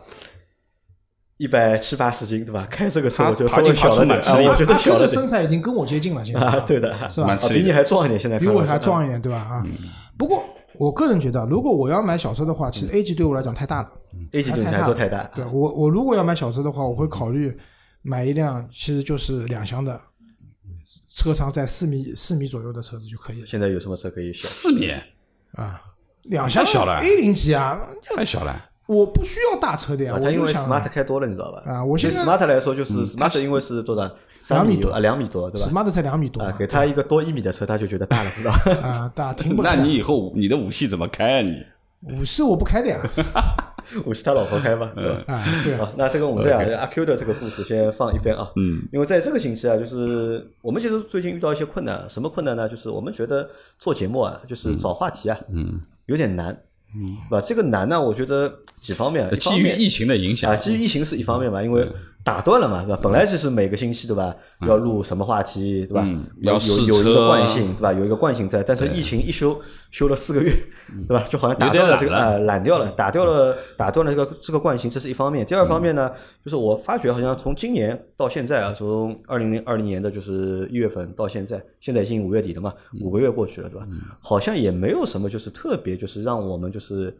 [1.37, 2.67] 一百七八十斤，对吧？
[2.69, 5.19] 开这个车他我觉得稍微小了点，啊我觉得阿小的了点。
[5.21, 6.39] 身材已经跟我接近了，现在。
[6.39, 7.35] 啊，对的，是吧？
[7.49, 9.39] 比你还壮一点，现在比我还壮一点，对吧？
[9.39, 9.63] 啊，
[10.17, 10.43] 不过
[10.77, 13.89] 我个人觉得，如果我要买小车的话，其实 A 级对我来讲太大了。
[14.31, 17.57] A 级对你来说太大，对我，我如果要买小车的话，我会考虑
[18.03, 19.99] 买一辆其实就是两厢的，
[21.15, 23.47] 车长在四米四米左右的车子就可以了。
[23.47, 24.49] 现在有什么车可以选？
[24.49, 24.91] 四米，
[25.53, 25.81] 啊。
[26.23, 27.01] 两厢小了。
[27.01, 27.77] A 零级啊，
[28.15, 28.69] 太小了。
[28.85, 31.63] 我不需要大车的呀，啊，我它因为 Smart 开多了，你知道吧？
[31.65, 34.09] 啊我现在 Smart 来说，就是 Smart 因为是多少？
[34.41, 38.51] 三两米多啊，两米多，对吧？smart 才两米多啊，给他一个多一米的车，他就觉得大了，知道？
[38.83, 39.63] 啊，大 停不。
[39.63, 41.63] 那你以后你的五系怎么开啊你？
[42.01, 42.99] 五系我不开的呀，
[44.05, 44.91] 五系他老婆开吧？
[44.93, 45.23] 对吧？
[45.27, 48.51] 啊，对啊，好，那这个我们这样，阿 Q 的这个故事先放一边啊。
[48.57, 52.67] 嗯，因为在这个星期啊，就是我们其实最近遇到一些困难，什么困难呢？
[52.67, 53.47] 就是我们觉得
[53.79, 56.57] 做节目啊，就是找话题啊，嗯，有点难，嗯，
[57.29, 57.41] 吧？
[57.41, 61.87] 这个难呢，我觉得几方面，基于疫情的影响啊，，基于疫情是一方面吧，因为
[62.23, 62.99] 打断了嘛，对吧？
[63.01, 66.07] 本来就是每个星期对吧，要录什么话题对吧？
[66.41, 66.53] 有
[66.87, 67.91] 有一个惯性对吧？
[67.93, 69.59] 有一个惯性在，但是疫情一休
[69.93, 70.51] 休了四个月，
[71.07, 71.23] 对吧？
[71.29, 75.45] 就好像打掉了这个呃懒掉了，打掉了打断了这个这个惯性，这是一方面。
[75.45, 76.11] 第二方面呢，
[76.43, 83.87] 就是我发觉好像从今年到现在啊，从二零零二零年的就是一月份到现在，现在已经五月底了嘛，五个月过去了对吧？
[84.19, 87.15] 好像也没有什么就是特别就是让我们就是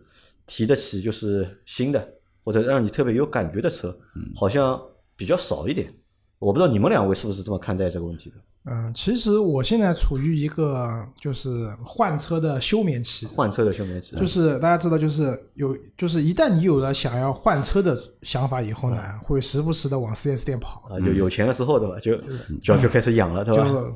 [0.47, 2.03] 提得起就是新的
[2.43, 3.95] 或者让你特别有感觉的车，
[4.36, 4.81] 好像
[5.15, 5.93] 比较少一点。
[6.39, 8.36] 我不知道你们两位是不是这么看待这个问题的？
[8.65, 21.99] 嗯，其实我现在处于一个就是换车的休眠期，换车的休眠期，就是大家知道，就是有，就是一旦你有了想要换车的想法以后呢，会时不时的往 4S 店跑，啊，有有钱的时候对吧？
[21.99, 22.15] 就
[22.63, 23.65] 脚就开始养了对吧？
[23.65, 23.93] 就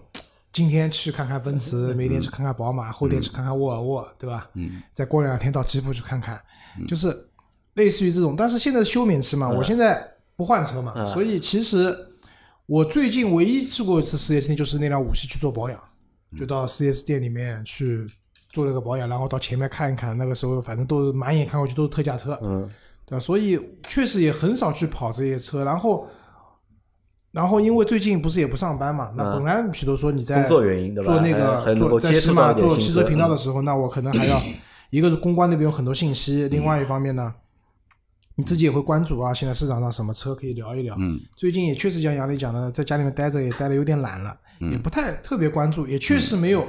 [0.51, 4.49] 今天去看看奔驰，明天去看看宝马，后天去看看沃尔沃，对吧？
[4.55, 6.37] 嗯，再过两天到吉普去看看，
[6.87, 7.15] 就是
[7.75, 8.35] 类似于这种。
[8.35, 11.97] 但是现在休眠期嘛，我现在不换车嘛，所以其实
[12.67, 15.79] 我最近唯一去过一次 4S 店，就是那辆五系去做保养，
[16.37, 18.05] 就到 4S 店里面去
[18.51, 20.15] 做了个保养，然后到前面看一看。
[20.17, 22.69] 那个时候反正都是满眼看过去都是特价车，嗯，
[23.05, 23.19] 对吧？
[23.19, 26.07] 所以确实也很少去跑这些车，然后。
[27.29, 34.41] 然后，因为最近不是也不上班嘛，那嗯本来比如说你在工作原因对吧做那个做在接触到喜马做汽车频道的时候，那我可能还要
[34.89, 37.31] 一个是公关那边有很多信息，另外一方面呢，
[38.37, 40.95] 你自己也会关注啊，现在市场上什么车可以聊一聊。
[40.99, 46.61] 嗯，最近也确实像杨磊讲的，在家里面待着也待的有点懒了，也不太特别关注，也确实没有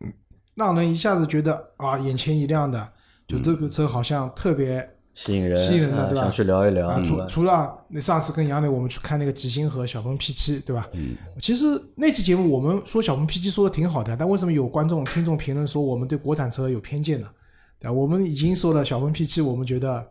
[0.00, 0.12] 嗯
[0.56, 2.88] 让人一下子觉得啊眼前一亮的，
[3.28, 10.84] 就这个车好像特别吸引人，吸引人的对吧啊想去聊一聊，啊，除除了那上次跟杨磊我们去看那个吉星和小鹏 P 七，对吧？
[10.94, 17.28] 嗯，其实那期节目我们说小鹏 P 七说的挺好的，但为什么有观众听众评论说我们对国产车有偏见呢？
[17.78, 17.92] 对吧？
[17.92, 20.04] 我们已经说了小鹏 P 七，我们觉得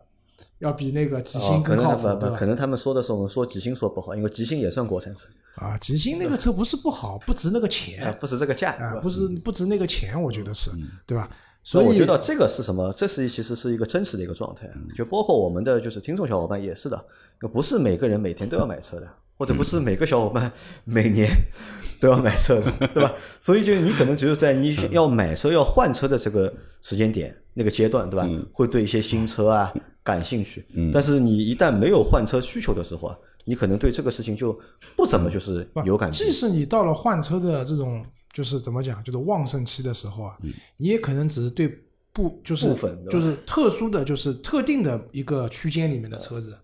[0.58, 2.26] 要比那个吉哦星更靠谱，可能不？
[2.26, 8.94] 不可能他们说的是我们说吉星说不好，因为吉星也算国产车，啊，吉星那个车不是不好，不值那个啊钱，不值这个价？
[9.02, 10.70] 不是不值那个钱，我觉得是，
[11.06, 11.28] 对吧？
[11.62, 12.92] 所以我觉得这个是什么？
[12.92, 17.04] 这是其实是一个真实的一个状态，就包括我们的就是听众小伙伴也是的，
[17.52, 20.50] 不是每个人每天都要买车的，或者不是每个小伙伴
[20.84, 21.28] 每年
[22.00, 23.12] 都要买车的，对吧？
[23.40, 28.28] 所以就你可能只有在你要买车、要换车的这个时间点、那个阶段，对吧？
[28.52, 30.64] 会对一些新车啊感兴趣。
[30.92, 34.58] 但是你一旦没有换车需求的时候啊，你可能对这个事情就
[34.96, 36.30] 不怎么就是有感觉即。
[36.30, 40.36] 使你到了换车的这种，就是怎么讲，就是旺盛期的时候啊，
[40.76, 41.72] 你也可能只是对
[42.12, 46.54] 不就是部分就是特殊的就是特定的一个区间里面的车子，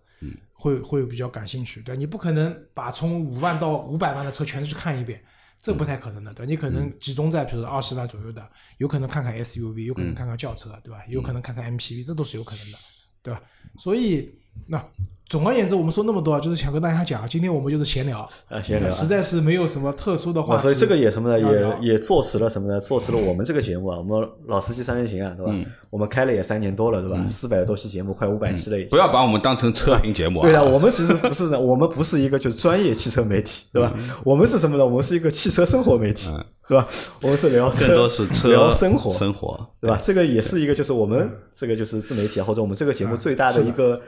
[0.61, 5.19] 会会比较感兴趣，对你不可能把从五万到五百万的车全去看一遍。
[5.59, 6.45] 这不太可能的，对？
[6.45, 8.47] 你可能集中在比如说二十万左右的，
[8.77, 11.03] 有可能看看 SUV，有可能看看轿车，对吧？
[11.07, 12.77] 有可能看看 MPV，这都是有可能的，
[13.21, 13.41] 对吧？
[13.77, 14.33] 所以
[14.67, 14.83] 那
[15.31, 20.63] 总而言之，我们说那么多，就是想跟大家讲，今天我们就是闲聊，啊闲聊啊实在是没有什么特殊的话啊，题。
[20.63, 21.39] 所以这个也什么呢？
[21.79, 22.77] 也也坐实了什么呢？
[22.81, 25.53] 坐实了我们这个节目啊，我们老司机三人行啊，对吧？
[25.55, 27.17] 嗯我们开了也三年多了，对吧？
[27.29, 28.87] 四百多期节目，快五百期了。
[28.89, 30.41] 不要把我们当成车评节目啊。
[30.41, 33.93] 对啊，我们其实不是的，我们不是一个 就是专业汽车媒体，对吧？
[33.95, 34.85] 嗯我们是什么呢？
[34.85, 36.29] 我们是一个汽车生活媒体，
[36.67, 36.85] 对吧？
[37.21, 39.69] 我们是聊车，更多是车聊生活，生活。
[39.79, 39.99] 对吧？
[40.01, 43.99] 这个也是一个，就是我们这个就是自媒体啊，或者我们这个节目最大的一个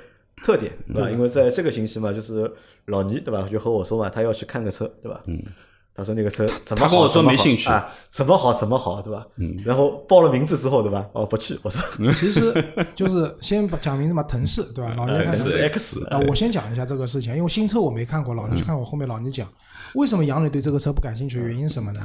[0.44, 1.10] 特点，对吧？
[1.10, 2.52] 因为在这个星期嘛，就是
[2.86, 3.48] 老倪，对吧？
[3.50, 5.22] 就和我说嘛，他要去看个车，对吧？
[5.26, 5.42] 嗯。
[5.96, 9.28] 他说那个车怎么好他跟我说没兴趣啊，怎么好怎么好，对吧？
[9.38, 9.56] 嗯。
[9.64, 11.08] 然后报了名字之后，对吧？
[11.14, 12.52] 哦，不去，我说其实
[12.96, 14.92] 就是先把讲名字嘛，腾势对吧？
[14.98, 19.48] 老倪看腾腾势势 X 啊，我先讲一下这个事情，因为新车我没看过，老倪去看我，后面老倪讲
[19.94, 22.02] 为什么杨磊对这个车不感兴趣，原因是什么呢？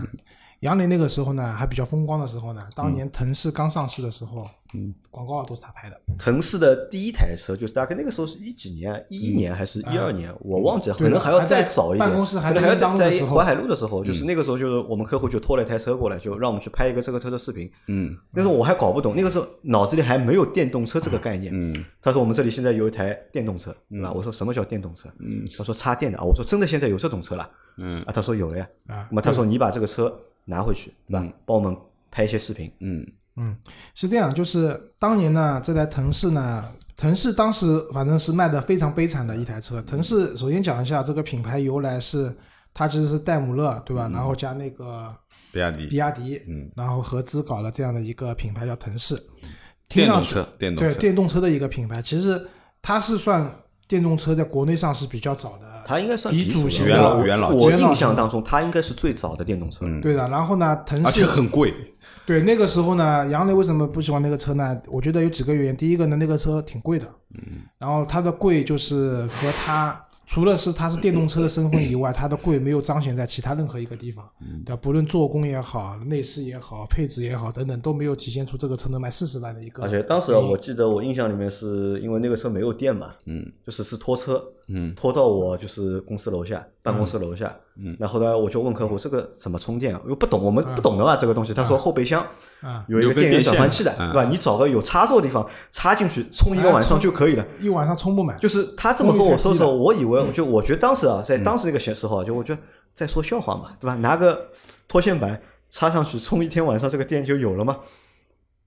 [0.61, 4.45] 杨磊那个时候呢还比较风光的时候呢，当年腾势刚上市的时候，
[4.75, 12.01] 嗯，广告都是他拍的，腾势的第一台车就是大概那个时候是一几年啊，一一年还是一二年，我忘记了，可能还要再早一点。
[12.09, 17.71] 办公室还在当在的时候淮海路的时候，就是那个时候，就是我们客户就拖了一台车过来，就让我们去拍一个这个车的视频。
[17.87, 21.53] 嗯，那时候我还搞不懂，那个时候脑子里还没有电动车这个概念。
[21.55, 24.13] 嗯，他说我们这里现在有一台电动车，对吧？
[24.13, 25.09] 我说什么叫电动车？
[25.21, 26.25] 嗯，他说插电的啊。
[26.25, 27.49] 我说真的现在有这种车了？
[27.81, 28.69] 嗯啊，他说有了呀。
[28.89, 30.13] 啊那么他说你把这个车
[30.49, 31.33] 拿回去，对吧？
[31.45, 31.77] 帮我们
[32.11, 32.73] 拍一些视频。
[32.81, 33.07] 嗯
[33.37, 33.57] 嗯
[33.95, 36.65] 是这样，就是当年呢，这台腾势呢，
[36.97, 39.81] 腾势当时反正是卖的非常悲惨的一台车。
[39.83, 42.35] 腾势首先讲一下这个品牌由来是，
[42.73, 44.09] 它其实是戴姆勒对吧？
[44.13, 45.15] 然后加那个
[45.53, 49.15] 比亚迪比亚迪，嗯，然后合资搞了这样的一个品牌叫腾势，
[49.89, 52.49] 听上去电动车，电动对，电动车的一个品牌，其实
[52.83, 53.55] 它是算
[53.89, 59.79] 电动车在国内上市比较早的，它应该算鼻鼻祖祖型元老我元老我印象当中，它应该是最早的电动车。
[59.87, 60.29] 嗯对的。
[60.29, 61.75] 然后呢，腾而且很贵。
[62.27, 64.79] 对那个时候呢，杨磊为什么不喜欢那个车呢？
[64.89, 65.77] 我觉得有几个原因。
[65.77, 74.29] 第一个呢，那个车挺贵的，嗯，然后它的贵就是和它除了是它是电动车的身份以外，它的贵没有彰显在其他任何一个地方，
[74.63, 74.77] 对吧？
[74.77, 79.83] 不论做工也好，内饰也好，配置也好等等，都没有体现出这个车能卖四十万的一个。
[79.83, 87.68] 而且当时啊，我记得我印象里面是因为那个车没有电嘛，嗯，就是是拖车，嗯，拖到我就是公司楼下，办公室楼下，嗯，
[87.99, 90.01] 那后来我就问客户这个怎么充电啊？
[90.05, 91.55] 因为不懂，我们不懂的嘛这个东西。
[91.55, 92.27] 他说后备箱
[92.61, 94.25] 啊有一个电源转换器的，对吧？
[94.25, 97.47] 你找个有插座的地方插进去，充一个晚上就可以了。
[97.61, 98.37] 一晚上充不满。
[98.41, 102.61] 就是他这么和我说的时候，我以为就我觉得当时啊，在当时那个时候啊，就我觉得
[102.95, 103.95] 在说笑话嘛，对吧？
[103.97, 104.49] 拿个
[104.89, 107.77] 拖线板插上去充一天晚上，这个电就有了嘛？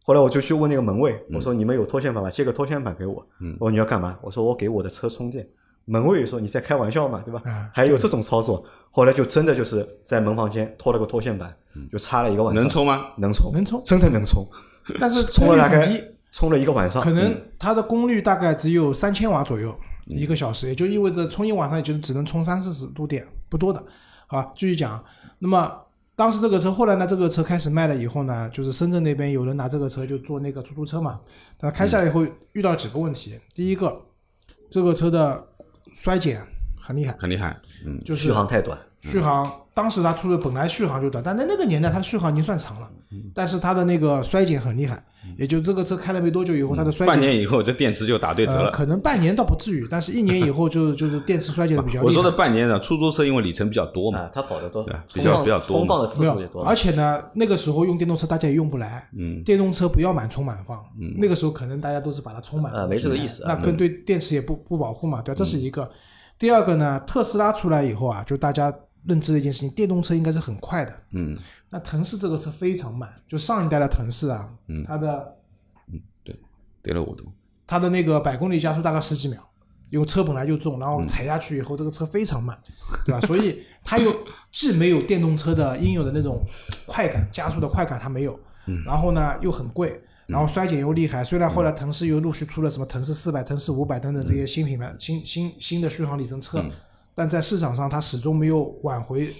[0.03, 2.29] 后来我就去问那个门卫，我说你们有拖线板吗？
[2.29, 3.15] 借个拖线板给我。
[3.59, 4.17] 我说你要干嘛？
[4.21, 5.47] 我说我给我的车充电。
[5.85, 7.41] 门卫说你在开玩笑嘛，对吧？
[7.73, 8.63] 还有这种操作。
[8.89, 11.55] 后来就真的就是在门房间拖了个拖线板，
[11.91, 12.61] 就插了一个晚上。
[12.61, 13.07] 能充吗？
[13.17, 14.45] 能充，能充，真的能充。
[14.99, 19.73] 但是 充了大概低，充了一个晚上，可能它的功率大概只有三千瓦左右
[20.07, 23.81] 一个小时，也就意味着充一晚上也就只能充三四十度电，不多的。
[24.27, 25.01] 好，继续讲。
[25.39, 25.71] 那么
[26.15, 31.19] 当时这个车，后来呢，这个车开始卖了以后呢，就是深圳那边有人拿这个车就做那个出租车嘛。
[31.57, 34.01] 他开下来以后遇到几个问题，第一个，
[34.69, 35.47] 这个车的
[35.93, 36.41] 衰减
[36.79, 38.77] 很厉害，很厉害，嗯，就是续航太短。
[39.01, 42.89] 续航当时它出的本来续航就短，但在那个年代它的续航已经算长了，
[43.33, 45.03] 但是它的那个衰减很厉害，
[45.37, 48.71] 也就这个车开了没多久以后，它的衰减半年以后这电池就打对折了。
[48.71, 52.05] 可能半年倒不至于，但是一年以后就就是电池衰减的比较 厉害。
[52.05, 56.63] 我说的半年呢，出租车因为里程比较多嘛，它跑的多，比较比较多，充放的次数也多。
[56.63, 65.89] 而且呢，那个时候用电动车大家也用不来，嗯，电动车不要满充满放，嗯，那个时候可能大家都是把它充满，啊，没这个意思，那跟对电池也不不保护嘛，对，这是一个。
[66.39, 68.73] 第二个呢，特斯拉出来以后啊，就大家。
[69.05, 70.93] 认知的一件事情，电动车应该是很快的。
[71.11, 71.35] 嗯，
[71.69, 75.35] 那腾势这个车非常慢，就上一代的腾势啊，嗯，它的，
[75.91, 76.39] 嗯，对，
[76.83, 77.25] 跌了五度，
[77.65, 79.41] 它的那个百公里加速大概十几秒，
[79.89, 82.57] 因为车本来就重，然后踩下去以后，这个车非常慢，
[83.05, 83.19] 对吧？
[83.25, 84.13] 所以它又
[84.51, 86.43] 既没有电动车的应有的那种
[86.85, 91.23] 快感，加速的快感它没有，嗯，然后呢又很贵，然后衰减又厉害。
[91.23, 96.63] 虽然后来腾势又陆续出了什么腾势四百、腾势五百等等这些新品牌、新新新的续航里程车。
[97.13, 99.33] 但在市场上，它始终没有挽回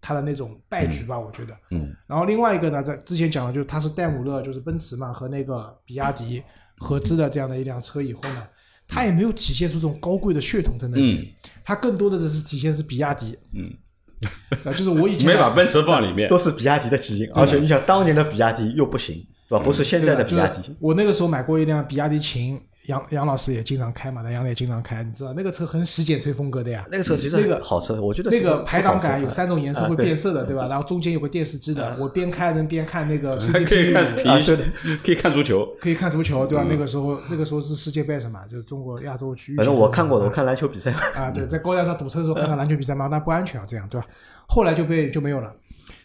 [0.00, 1.18] 它的那种败局吧？
[1.18, 1.56] 我觉得。
[1.70, 1.94] 嗯。
[2.06, 6.42] 然后另外一个呢，在之前讲的就是它是戴姆勒，就是奔驰嘛和那个比亚迪
[6.78, 8.46] 合资的这样的一辆车以后呢，
[8.88, 11.18] 它也没有体现出这种高贵的血统在那里。
[11.18, 11.50] 嗯。
[11.64, 13.36] 它更多的是体现是比亚迪。
[13.52, 13.72] 嗯。
[14.64, 19.14] 啊，就是我以前没把奔驰放里面，都是比亚迪的基因，而且你想当年的比亚迪又不行，
[19.46, 19.62] 对吧？
[19.62, 20.74] 不是现在的比亚迪。
[20.80, 22.58] 我那个时候买过一辆比亚迪秦。
[22.86, 26.86] 杨杨老师也经常开嘛，那杨磊也经常开，你知道那个车很洗剪吹风格的呀。
[26.90, 30.64] 那个车其实那个好车，我觉得那个排挡杆有三种颜色会变色的，对吧？
[30.64, 34.64] 啊、然后中间有个电视机的，我边开能边看那个 C C 可以看啊，对的，
[35.04, 36.64] 可以看足球，可以看足球，对吧？
[36.68, 39.56] 那个时候那个时候是世界杯什么，就是中国亚洲区域。
[39.56, 44.06] 反正我看过的，我看篮球比赛啊，对，在高架上堵车的时候看看篮球比赛嘛，那不安全啊，这样对吧？
[44.46, 45.52] 后来就被就没有了，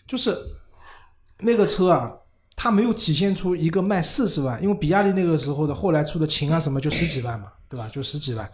[0.07, 0.35] 就是
[1.39, 2.11] 那个车啊。
[2.61, 7.89] 它没有体现出一个卖四十万，因为比亚迪那个时候的后来出的秦啊什么就十几万嘛，对吧？
[7.91, 8.47] 就十几万。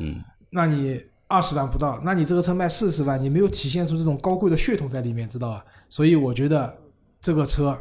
[0.00, 5.64] 嗯，那你二十万不到，那你这个车卖四十万，你没有体现出这种高贵的血统在里面，知道吧？
[5.88, 6.76] 所以我觉得
[7.22, 7.74] 这个车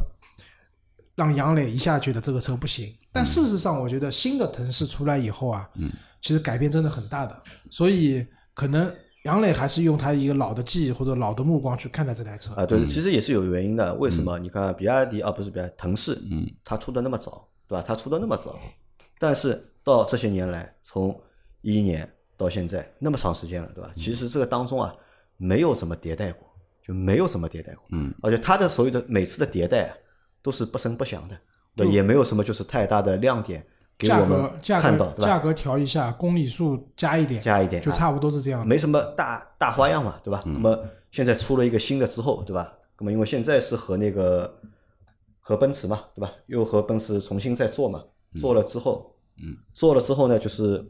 [1.15, 2.89] 让杨磊一下觉得这个车不行。
[3.11, 5.91] 但事实上，我觉得新的腾势出来以后啊，嗯，
[6.21, 7.37] 其实改变真的很大的。
[7.69, 8.89] 所以可能。
[9.23, 13.93] 杨磊还是用他一个老的记忆或者老的目光去看待这台车啊，对，其实也是有原因的。
[13.95, 14.37] 为什么？
[14.37, 17.83] 你看比亚迪啊，不是比亚迪，腾势，嗯，它出的那么早，对吧？
[17.85, 18.59] 它出的那么早，
[19.17, 21.17] 但是到这些年来，从
[21.61, 23.91] 一一年到现在那么长时间了，对吧？
[23.95, 24.93] 其实这个当中啊，
[25.37, 26.45] 没有什么迭代过，
[26.85, 29.95] 就没有什么迭代过，嗯，而且它的所有的每次的迭代
[30.41, 31.37] 都是不声不响的，
[31.77, 33.65] 对，也没有什么就是太大的亮点。
[33.99, 40.41] 价格价格价格调一下，公里数加一点，加一点，就差不多是这样，没什么大大花样嘛，对吧？
[40.45, 40.77] 那么
[41.11, 42.73] 现在出了一个新的之后，对吧？
[42.99, 44.59] 那么因为现在是和那个
[45.39, 46.31] 和奔驰嘛，对吧？
[46.47, 48.03] 又和奔驰重新再做嘛，
[48.39, 50.83] 做了之后，嗯，做了之后呢，就是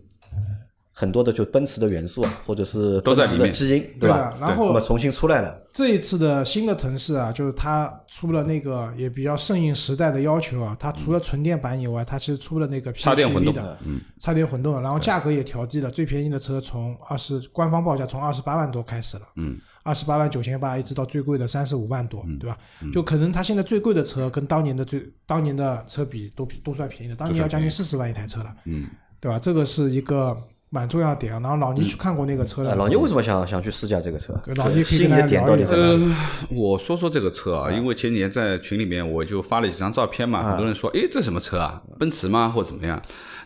[0.95, 4.31] 很多的就奔驰的元素啊，或者是都在里面基因，对吧？
[4.39, 5.59] 然后那么重新出来了。
[5.73, 10.77] 这一次的新的腾势啊，就是它出了那个也比较顺应时代的要求啊。
[10.79, 22.55] 它除了纯电版以外，它其实出了那个插电混动的，嗯，插电混动，然后价格也调低了，最便宜的车从二十官方报价从二十八万多开始了，嗯，二十八万九千八一直到最贵的三十五万多，嗯对吧？
[22.93, 28.85] 就可能它现在最贵的车跟当年的最当年的车比都都算便宜的，当年要将近四十万一台车了，嗯，
[29.19, 29.39] 对吧？
[29.39, 30.37] 这个是一个
[30.73, 31.39] 蛮重要的点啊。
[31.39, 34.33] 然后老倪去看过那个车了，老倪为什么想想去试驾这个车？
[34.55, 36.05] 老倪可以吸引的点到底在哪里？
[36.05, 36.15] 呃，
[36.49, 41.79] 我说说这个车啊，因为前几年在群里面我就发了几张照片嘛，很多人说，诶，这什么车啊？
[41.99, 42.49] 奔驰吗？
[42.49, 42.99] 或者怎么样？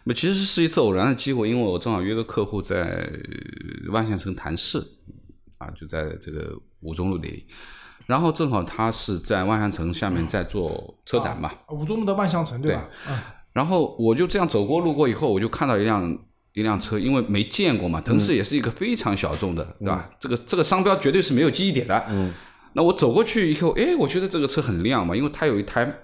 [0.05, 3.07] 那么其实是一次偶然的机会，因为我正好约个客户在
[3.91, 4.79] 万象城谈事，
[5.57, 7.45] 啊，就在这个五中路里，
[8.05, 12.87] 然后正好他是在万象城下面在做车展嘛，五中路的万象城对吧？
[13.09, 13.17] 嗯。
[13.51, 16.15] 然后我就这样走过路过以后，我就看到一辆
[16.59, 20.09] 一辆车，因为没见过嘛，腾势也是一个非常小众的，对吧？
[20.19, 22.05] 这个这个商标绝对是没有记忆点的。
[22.09, 22.33] 嗯。
[22.73, 25.99] 那我走过去以后，哎，我觉得这个车很亮嘛，因为它有一台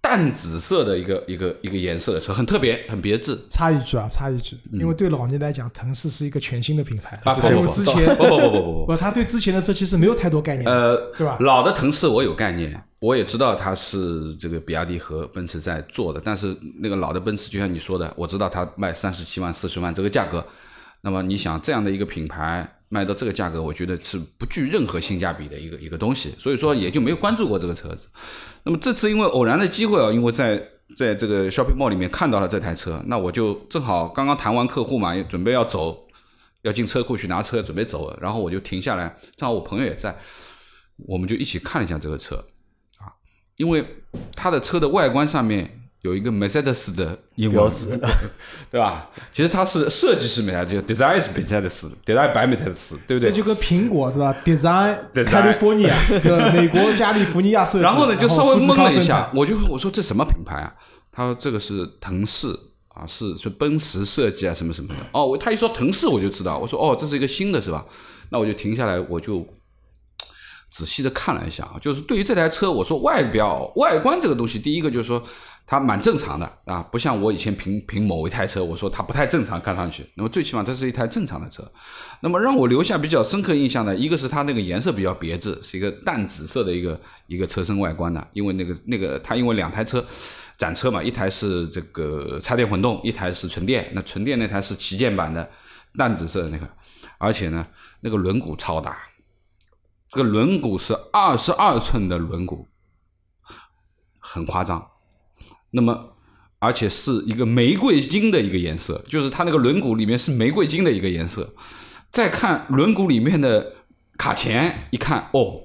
[0.00, 3.38] 淡紫色的一个一个一个颜色的车，很特别，很别致。
[3.48, 7.20] 插一句啊，插一句，因为对老倪来讲，腾势是一个全新的品牌。
[7.24, 10.70] 啊，因为之前不不不不 不不，他对之前的车其实没有太多概念。
[10.70, 11.36] 呃，对吧？
[11.40, 12.82] 老的腾势我有概念。
[12.98, 20.44] 我也知道它是这个比亚迪和奔驰在做的，但是那个老的奔驰，就像你说的，我知道它卖三十七万、四十万这个价格。
[21.02, 28.08] 那么你想这样的一个品牌卖到这个价格，我觉得是不具任何性价比的一个一个东西，所以说也就没有关注过这个车子。
[28.64, 30.62] 那么这次因为偶然的机会啊，因为在
[30.96, 36.06] 在这个 shopping mall 里面看到了这台车，那我就正好刚刚谈完客户嘛，准备要走，
[36.62, 40.14] 要进车库去拿车，准备走，然后我就停下来，正好我朋友也在，
[41.06, 42.36] 我们就一起看了一下这个车
[42.98, 43.14] 啊。
[43.56, 43.86] 因为
[44.34, 47.18] 它的车的外观上面有一个 Mercedes 的
[47.50, 48.00] 标志，
[48.70, 49.10] 对吧？
[49.30, 53.30] 其实它是设计师 Mercedes，design 是 Mercedes，design by Mercedes，对不对？
[53.30, 55.92] 这就跟苹果是吧？design California，
[56.54, 57.84] 美国加利福尼亚设计。
[57.84, 60.72] 然后呢，就稍微懵了一下，我就我说这什么品牌啊？
[61.12, 62.48] 他说这个是腾势
[62.88, 65.00] 啊，是是奔驰设计啊，什么什么的。
[65.12, 66.56] 哦，他一说腾势，我就知道。
[66.56, 67.84] 我说哦，这是一个新的是吧？
[68.30, 69.46] 那我就停下来，我就。
[70.72, 75.20] 仔细的看了一下啊，就是对于这台车，我说外表外观这个东西，第一个就是说
[75.66, 80.04] 它蛮正常的啊，不像我以前评评某一台车，我说它不太正常，看上去。
[80.16, 81.62] 那么最起码这是一台正常的车。
[82.20, 90.04] 那么让我留下比较深刻印象的，一个是它那个颜色比较别致，是一个淡紫色的一个一个车身外观的，因为那个那个它因为两台车
[90.58, 95.48] 展车嘛，一台是这个插电混动，一台是纯电，那纯电那台是旗舰版的
[95.96, 96.68] 淡紫色的那个，
[97.18, 97.66] 而且呢
[98.00, 98.98] 那个轮毂超大。
[100.08, 102.66] 这个轮毂是二十二寸的轮毂，
[104.18, 104.84] 很夸张。
[105.70, 106.14] 那么，
[106.58, 111.54] 而且是一个玫瑰金的一个颜色，就是它那个轮毂里面是玫瑰金的一个颜色。
[112.10, 113.74] 再看轮毂里面的
[114.18, 115.60] 卡钳，一看哦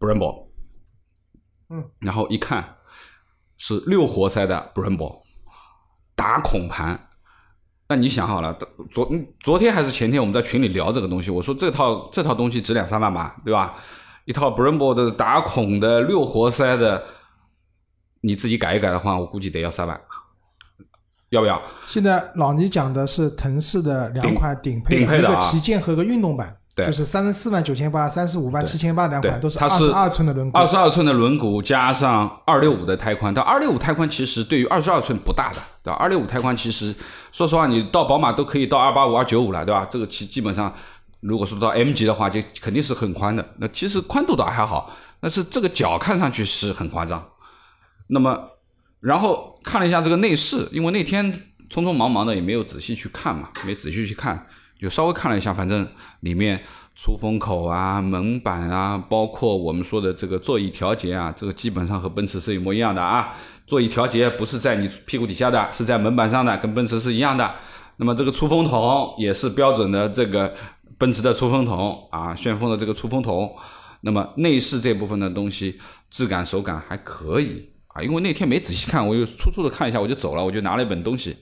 [0.00, 0.46] ，Brembo，
[1.68, 2.76] 嗯，然后一看
[3.58, 5.18] 是六活塞的 Brembo，
[6.16, 7.08] 打孔盘。
[7.88, 8.58] 那你想好了，
[8.90, 9.06] 昨
[9.40, 11.30] 昨天还是前天，我们在群里聊这个东西。
[11.30, 13.74] 我说这套这套东西值两三万吧，对吧？
[14.24, 17.04] 一套 Brembo 的打孔的六活塞的，
[18.22, 20.00] 你自己改一改的话，我估计得要三万，
[21.28, 21.60] 要不要？
[21.86, 26.56] 现在老倪讲的是腾势的两款顶配，一个旗舰和个运动版。
[26.74, 33.34] 对，就是三十四万九千八、三十五万七千八两款都是二十二寸的轮毂，二十二寸的轮毂加上二六五的胎宽。
[33.34, 35.98] 但二六五胎宽其实对于二十二寸不大的，对吧？
[35.98, 36.94] 二六五胎宽其实
[37.30, 39.86] 说实话，你到宝马都可以到二八五、二九五了，对吧？
[39.90, 40.72] 这个其基本上，
[41.20, 43.46] 如果说到 M 级的话，就肯定是很宽的。
[43.58, 47.22] 那其实宽度倒还好，但是这个脚看上去是很夸张。
[48.12, 48.38] 那么，
[49.00, 51.32] 然后看了一下这个内饰，因为那天
[51.70, 54.46] 匆匆忙忙的也没有仔细去看嘛，没仔细去看。
[54.78, 55.86] 就稍微看了一下，反正
[56.20, 56.60] 里面
[56.94, 63.34] 出风口啊、门板啊，包括我们说的这个座椅调节啊，这个基本上和奔驰是一模一样的啊。
[63.66, 67.54] 座椅调节不是在你屁股底下的，是在门板上的，跟奔驰是一样的。
[67.96, 70.52] 那么这个出风筒也是标准的这个
[70.98, 73.54] 奔驰的出风筒啊，旋风的这个出风筒。
[74.00, 81.36] 那么内饰这部分的东西质感手感还可以啊，因为那天没仔细看，我又粗粗的看一下我就走了，我就拿了一本东西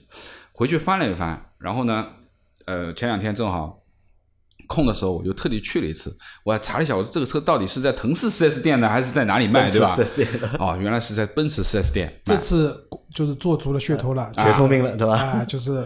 [0.51, 2.07] 回去翻了一翻，然后呢。
[2.67, 3.81] 呃，前两天正好
[4.67, 6.15] 空的时候，我就特地去了一次。
[6.43, 9.97] 我还查了一下，我说这个车到底是在腾势 4S 店呢，还是在哪里卖，对吧？
[10.59, 12.21] 哦，原来是在奔驰 4S 店。
[12.23, 15.19] 这次就是做足了噱头了，学聪明了，对吧？
[15.19, 15.83] 啊，就是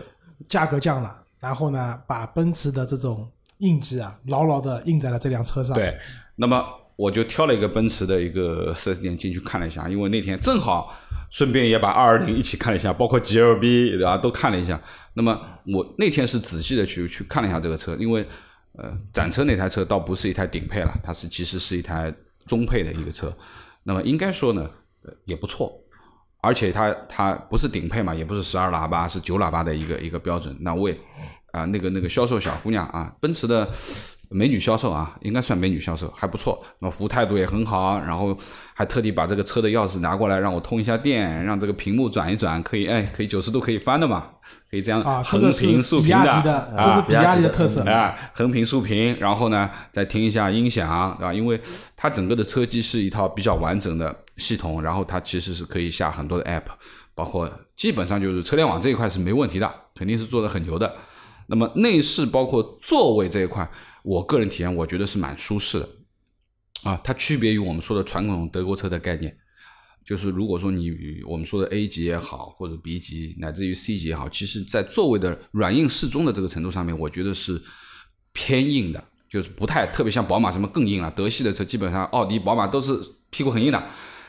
[0.49, 3.26] 价格降了，然后呢，把奔驰的这种
[3.59, 5.74] 印记啊，牢牢的印在了这辆车上。
[5.74, 5.97] 对，
[6.36, 6.61] 那么
[6.95, 10.95] 我就挑了一个奔驰的一个 4S 店进去看了一下，因为那天正好。
[11.31, 14.79] 顺便也把二二零一起看了一下，包括 G L B 对吧，都看了一下。
[15.15, 18.25] 那么我那天是仔细的去去看了一下这个车，因为
[18.77, 22.13] 呃展车那台车倒不是一台顶配了，它是其实是一台
[22.45, 23.35] 中配的一个车。
[23.83, 24.69] 那么应该说呢，
[25.03, 25.77] 呃也不错，
[26.41, 30.55] 而且它它不是顶配嘛，也不是十二喇叭，是九喇叭的一个一个标准。
[30.61, 30.97] 那为
[31.51, 33.69] 啊那个那个销售小姑娘啊，奔驰的
[34.30, 36.61] 美女销售啊，应该算美女销售，还不错。
[36.80, 38.36] 那么服务态度也很好，然后
[38.73, 44.26] 还特地把这个车的钥匙拿过来让我通一下电，让这个屏幕转一转，可以哎，可以九十度可以翻的嘛，
[44.69, 47.05] 可以这样啊，横屏竖屏的，这是啊。
[47.07, 47.84] 比亚迪的特色。
[47.89, 51.34] 啊，横屏竖屏，然后呢，再听一下音响，对吧？
[51.34, 51.59] 因为
[51.95, 56.63] 它整个的车机是一套比较完整的系统，然后它其实是可以下很多的 app，
[57.13, 60.93] 包括基本上就是车联网这一块是没问题的，肯定是做的很牛的。
[61.47, 63.69] 那么内饰包括座位这一块，
[64.05, 65.89] 我个人体验我觉得是蛮舒适的，
[66.83, 69.35] 啊，它区别于我们说的传统德国车的概念，
[70.05, 70.91] 就是如果说你
[71.27, 77.59] 我们说的 A 级也好，或者 B 级乃至于 C 级也好，其实在座位的软硬适中的这个程度上面，我觉得是
[78.31, 82.99] 偏硬的，就是不太特别像宝马什么更硬了，德系的车基本上奥迪、宝马都是
[83.31, 83.83] 屁股很硬的，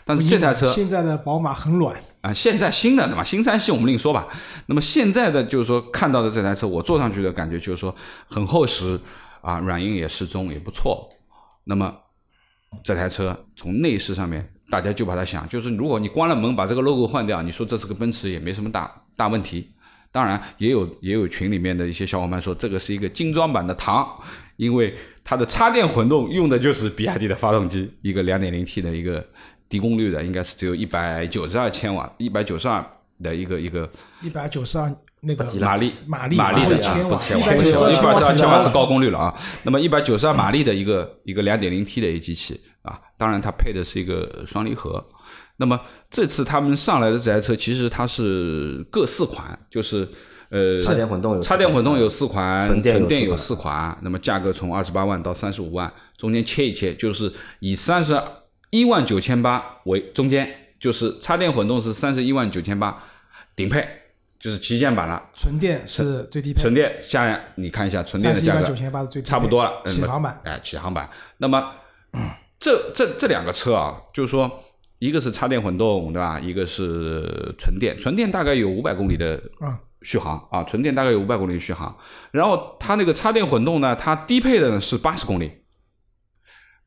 [0.06, 3.22] 但是这台车现在的宝马很软，啊，现在新的对吧？
[3.22, 4.26] 新三系我们另说吧。
[4.66, 7.94] 那么现在的就是说看到的这台车，我坐上去的感觉就是说
[8.26, 8.98] 很厚实
[9.46, 11.08] 啊，软硬也适中，也不错。
[11.62, 11.94] 那么
[12.82, 19.70] 这台车从内饰上面，大家就把它想，就是如果你关了门把这个 logo 换掉，你说这是个奔驰也没什么大大问题。
[20.10, 24.04] 当然，也有也有群里面的一些小伙伴说这个是一个精装版的唐，
[24.56, 24.92] 因为
[25.22, 29.24] 它的插电混动用的就是比亚迪的发动机，一个 2.0T 的一个
[29.68, 32.84] 低功率的，应该是只有一百九十二千瓦，一百九十二
[33.22, 33.88] 的一个一个
[34.22, 34.92] 一百九十二
[35.26, 38.86] 那个马力，马力马力的啊，千瓦，不是千瓦，一百九十二千瓦是高。
[38.86, 39.34] 功率了啊。
[39.64, 45.04] 那么一百九十二马力的一个一个两点零 T 的一机器啊，当然它配的是一个双离合。
[45.56, 50.08] 那么这次他们上来的这台车，其实它是各四款，就是
[50.50, 53.98] 呃，插电混动有四插电混动款有四款，纯电有四款四款。
[54.02, 58.16] 那么价格从二十八万到三十五万，中间切一切，就是以三十
[58.70, 60.48] 一万九千八为中间，
[60.78, 62.96] 就是插电混动是三十一万九千八，
[63.56, 63.84] 顶配
[64.38, 65.22] 就是旗舰版了。
[65.34, 71.08] 纯电是最低配，纯电下来你看一下纯电的价格，31.98是最低差不多了，嗯起航版哎，起航版。
[71.38, 71.72] 那么
[72.58, 74.50] 这这这两个车啊，就是说
[74.98, 76.40] 一个是插电混动，对吧？
[76.40, 81.94] 一个是纯电，纯电大概有五百公里的嗯续航啊，纯电大概有五百公里的续航。
[82.30, 85.50] 然后它那个插电混动呢，它低配的呢是八十公里，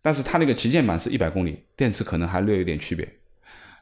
[0.02, 3.08] 但是它那个旗舰版是一百公里，电池可能还略有点区别。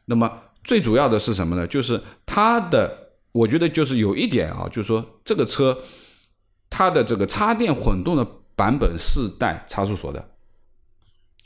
[0.06, 0.32] 那么
[0.64, 1.66] 最主要的是什么呢？
[1.68, 3.07] 就是它的，
[3.38, 5.78] 我觉得就是有一点啊，就是说这个车
[6.70, 10.32] 它的这个插电混动的版本是带差速锁的，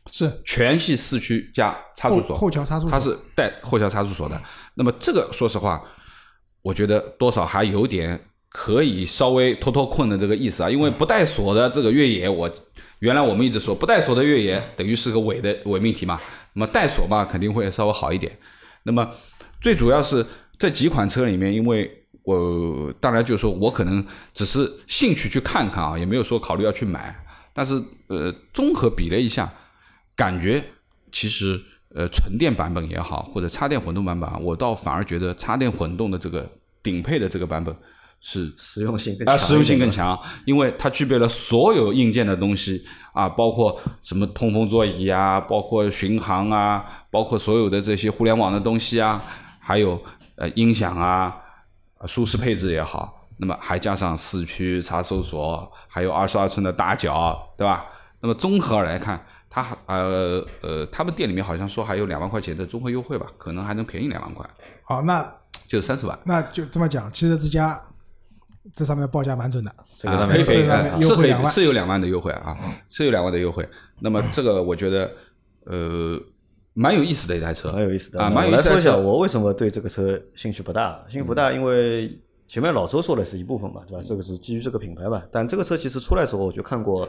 [0.08, 4.42] 是全系四驱加差速锁，后桥差速锁，它是带后桥差速锁的。
[4.76, 5.84] 那么这个说实话，
[6.62, 8.18] 我觉得多少还有点
[8.48, 12.50] 可以稍微脱脱困的这个意思啊，因为不带锁的这个越野，我
[13.00, 16.18] 原来我们一直说不带锁的越野等于是个伪的伪命题嘛，
[16.54, 18.38] 那么带锁嘛肯定会稍微好一点。
[18.84, 19.12] 那么
[19.60, 20.26] 最主要是
[20.62, 21.89] 这几款车里面，因为
[22.22, 27.16] 我当然就是说我可能只是兴趣去看看啊，也没有说考虑要去买，
[27.51, 29.51] 但是呃综合比了一下，
[30.16, 30.64] 感觉
[31.12, 31.59] 其实
[31.95, 36.47] 呃纯电版本也好，或者插电混动版本啊，我倒反而觉得插电混动的这个
[36.84, 37.76] 顶配的这个版本
[38.20, 49.24] 是实用性更啊，强实用性更强，因为它具备了所有硬件的东西啊，包括什么通风座椅啊，包括巡航啊，包括所有的这些互联网的东西啊，
[49.59, 49.99] 还有
[50.42, 51.38] 呃音响啊，
[52.00, 57.86] 呃舒适配置也好，那么还加上四驱差速锁，还有二十二寸的大脚，对吧？
[58.22, 64.44] 那么综合来看，它还呃呃，他们店里面好像说还有两万块钱的综合优惠吧，可能还能便宜两万块，
[64.84, 65.32] 好，那
[65.68, 66.18] 就三十万。
[66.26, 67.80] 那就这么讲，汽车之家
[68.74, 72.58] 这上面报价蛮准的，啊，这个上面可以可以，这个哎是可以优惠是有两万的优惠啊，
[72.89, 73.68] 是有两万的优惠。
[74.00, 75.12] 那么这个我觉得
[75.66, 76.20] 呃
[76.74, 78.98] 蛮有意思的一台车，蛮有意思的啊，蛮有意思我来说一下。
[78.98, 81.04] 我为什么对这个车兴趣不大？
[81.10, 82.18] 兴趣不大，因为
[82.48, 84.04] 前面老周说的是一部分嘛，对吧？
[84.08, 85.22] 这个是基于这个品牌嘛。
[85.32, 87.08] 但这个车其实出来的时候，我就看过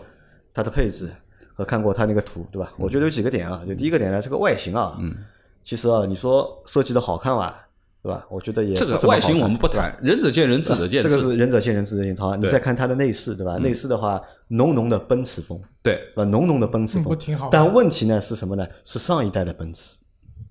[0.53, 1.09] 它的配置
[1.55, 2.73] 和看过它那个图，对吧？
[2.77, 5.15] 我觉得有几个点啊，就第一个点呢，这个外形啊，嗯，
[5.63, 7.69] 其实啊，你说设计的好看吧，
[8.03, 8.27] 对吧？
[8.31, 11.23] 我觉得也这个外形我们不谈，仁者见仁，智者见智这个。
[11.23, 12.21] 是仁者见仁，智者见智。
[12.21, 13.59] 好，你再看它的内饰，对吧？
[13.59, 16.01] 内饰的话，浓浓的奔驰风，对？
[16.27, 18.67] 浓浓的奔驰风，嗯挺好但问题呢是什么呢？
[18.85, 19.97] 是上一代的奔驰，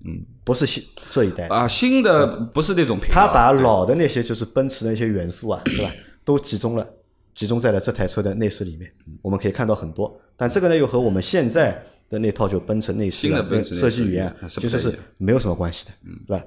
[0.04, 1.46] 嗯，不是新这一代。
[1.48, 5.90] 啊，新的不是那种平它啊把老的那些就是奔驰的那些元素啊， 对吧？
[6.24, 6.86] 都集中了，
[7.34, 8.92] 集中在了这台车的内饰里面。
[9.22, 15.92] 我们可以看到很多，但这个呢又和我们现在的那套就奔驰内饰新的啊奔驰设计语言是不其实是没有什么关系的，
[16.26, 16.44] 对吧？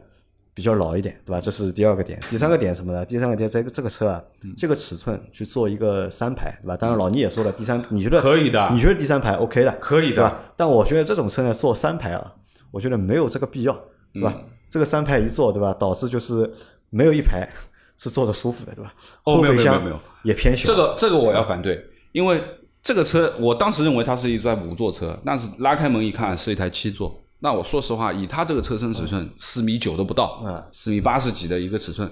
[0.55, 1.41] 比较老一点，对吧？
[1.41, 2.17] 这是第二个点。
[2.29, 3.05] 第三个点什么呢？
[3.05, 6.77] 第三个点，在这个车啊，嗯这个尺寸去做一个三排，对吧？
[6.77, 10.39] 当然老倪也说了，第三你觉得可以的你觉得第三排 OK 的，可以的对吧？
[10.55, 12.33] 但我觉得这种车呢，做三排啊，
[12.71, 13.73] 我觉得没有这个必要，
[14.13, 14.33] 对吧？
[14.37, 15.73] 嗯这个三排一坐，对吧？
[15.73, 16.49] 导致就是
[16.89, 17.47] 没有一排
[17.97, 18.93] 是坐的舒服的，对吧？
[19.23, 19.83] 后备箱
[20.23, 22.41] 也偏小，这个这个我要反对，因为
[22.81, 27.21] 这个车我当时认为它是一台五座车，但是拉开门一看是一台七座。
[27.45, 32.11] 那我说实话，以它这个车身尺寸，四米九都不到，嗯四米八十几的一个尺寸，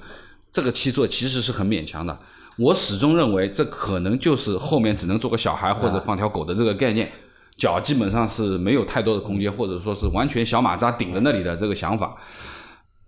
[0.51, 2.15] 这个七座其实是很勉强的。
[2.59, 7.11] 我始终认为这可能就是后面只能坐个小孩或者放条狗的这个概念，
[7.57, 12.15] 脚基本上是没有太多的空间，或者说是完全小马扎顶在那里的这个想法。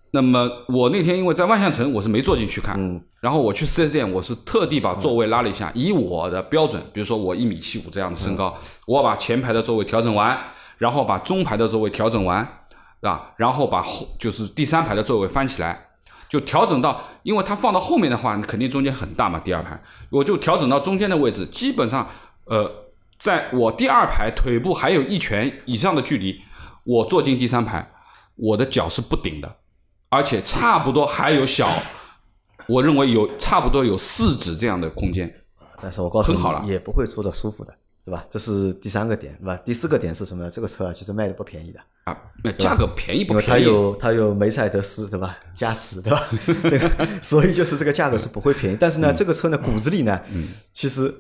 [0.09, 2.75] 那么我那天因为在万象城，我是没坐进去看，
[3.21, 8.57] 然后我去四 S 店，我是特地把座位拉了一下，以我的标准，比如说我一米七五这样的身高，
[8.87, 10.35] 我把前排的座位调整完，
[10.77, 12.47] 然后把中排的座位调整完，
[13.01, 15.87] 啊，然后把后就是第三排的座位翻起来，
[16.27, 22.07] 就调整到，因为它放到后面的话，你肯定中间很大嘛，第二排，我就调整到中间的位置，基本上，
[22.45, 22.69] 呃，
[23.17, 26.41] 在我第二排腿部还有一拳以上的距离，
[26.83, 27.91] 我坐进第三排，
[28.35, 29.55] 我的脚是不顶的，
[30.09, 31.69] 而且差不多还有小，
[32.67, 35.33] 我认为有差不多有四指这样的空间，
[35.79, 36.61] 但是我告诉很好了。
[36.63, 37.73] 你，也不会坐的舒服的，
[38.05, 38.25] 对吧？
[38.29, 39.57] 这是第三个点，对吧？
[39.65, 40.51] 第四个点是什么呢？
[40.51, 43.57] 这个车啊，其实卖的不便宜的，啊，那价格便宜不便宜它？
[43.59, 45.37] 有它有梅赛德斯，对吧？
[45.55, 46.27] 加持，对吧？
[46.69, 46.89] 这个，
[47.21, 48.77] 所以就是这个价格是不会便宜。
[48.79, 51.13] 但是嗯呢，这个车呢，骨子里呢，嗯其实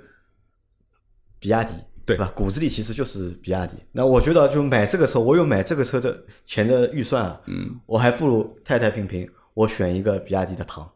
[1.39, 1.73] 比亚迪。
[2.07, 2.31] 对吧？
[2.35, 3.73] 骨子里其实就是比亚迪。
[3.91, 6.15] 那我觉得，就买这个车，我有买这个车的
[6.45, 10.87] 钱的预算啊，嗯，我还不如太太平平，我选一个比亚迪的唐。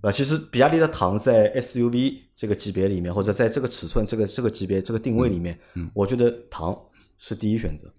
[0.00, 6.78] 啊，其实比亚迪的唐在 SUV 这个级别里面，或者在这个尺寸、这个这个级别、这个定位里面，嗯，我觉得唐
[7.18, 7.92] 是第一选择。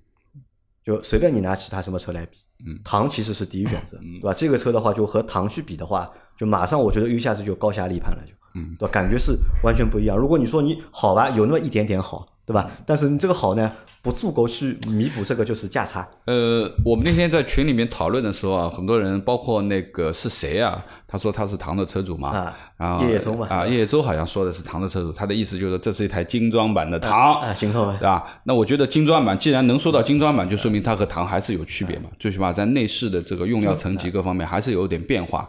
[0.84, 4.32] 就随便你拿其他什么车来比，嗯，唐其实是第一选择，对吧？
[4.34, 8.92] 这个车的话，就和唐去比的话，就马上我觉得一下子就高下立判了，就，嗯，对吧？
[8.92, 10.16] 感觉是完全不一样。
[10.16, 12.70] 如果你说你好吧，有那么一点点好，对吧？
[12.86, 13.72] 但是你这个好呢，
[14.02, 16.08] 不足够去弥补这个就是价差。
[16.26, 20.84] 呃，我们那天在群里面讨论的时候啊，很多人，包括那个是谁啊？
[21.08, 28.42] 他说他是唐的车主嘛，啊然后叶叶舟嘛啊，叶叶舟好像说的是唐的车主，他的意思就是这是一台精装版的唐，啊，精装版对，吧？
[28.44, 35.48] 那我觉得精装版既然能说到精装版，就说明它和唐还是有区别嘛，最起码在内饰的这个用料层级各方面还是有点变化。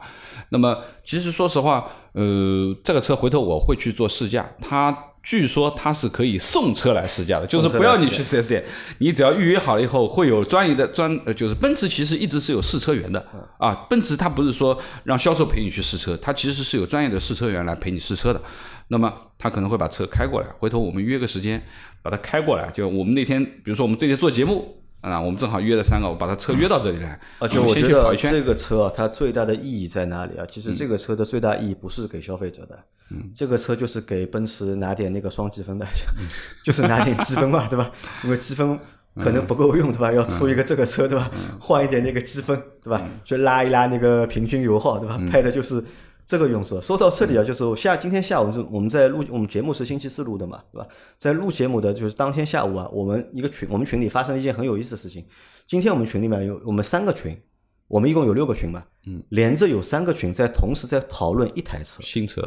[0.49, 4.97] 那么其实说实话，呃，这个车回头我会去做试驾，它
[5.27, 8.65] 据说它是可以送车来试驾的，就是不要你去 4S 店，
[8.99, 13.27] 你只要预约好了以后，会有专业的专呃，就是奔驰其实一直是有试车员的
[13.59, 18.41] 啊，奔驰它不是说让销售陪你去试车，它其实是有专业的试车员来陪你试车的。
[18.87, 21.61] 那么他可能会把车开过来，回头我们约个时间
[22.03, 22.71] 把它开过来。
[22.71, 28.31] 就我们那天，比如说我们这天做节目啊，我们正好约了三个，我把他车约到这里来，而且我们我觉得先去跑一圈。
[28.33, 30.47] 这个车啊，它最大的意义在哪里啊？
[30.49, 32.79] 其实这个车的最大意义不是给消费者的，
[33.11, 35.87] 嗯，这个车就是给奔驰拿点那个双积分的，
[36.65, 37.91] 就是拿点积分嘛， 对吧？
[38.25, 38.79] 因为积分
[39.17, 40.13] 可能不够用，对吧？
[40.13, 41.31] 要出一个这个车，对吧？
[41.61, 43.03] 换一点那个积分，对吧？
[43.25, 45.21] 去拉一拉那个平均油耗，对吧？
[45.31, 45.83] 拍的就是。
[46.29, 46.83] 这个用处。
[46.83, 50.89] 说到这里啊，就是下今天下午就我们在录我们节目是星期四录的嘛，对吧？
[51.17, 55.25] 在录节目的就是当天下午啊，我们一个群我们群里发生了一件很有意思的事情。
[55.69, 57.41] 今天我们群里面有我们三个群，
[57.87, 62.43] 我们一共有六个群嘛，嗯，连着有三个群在同时在讨论一台车，新车，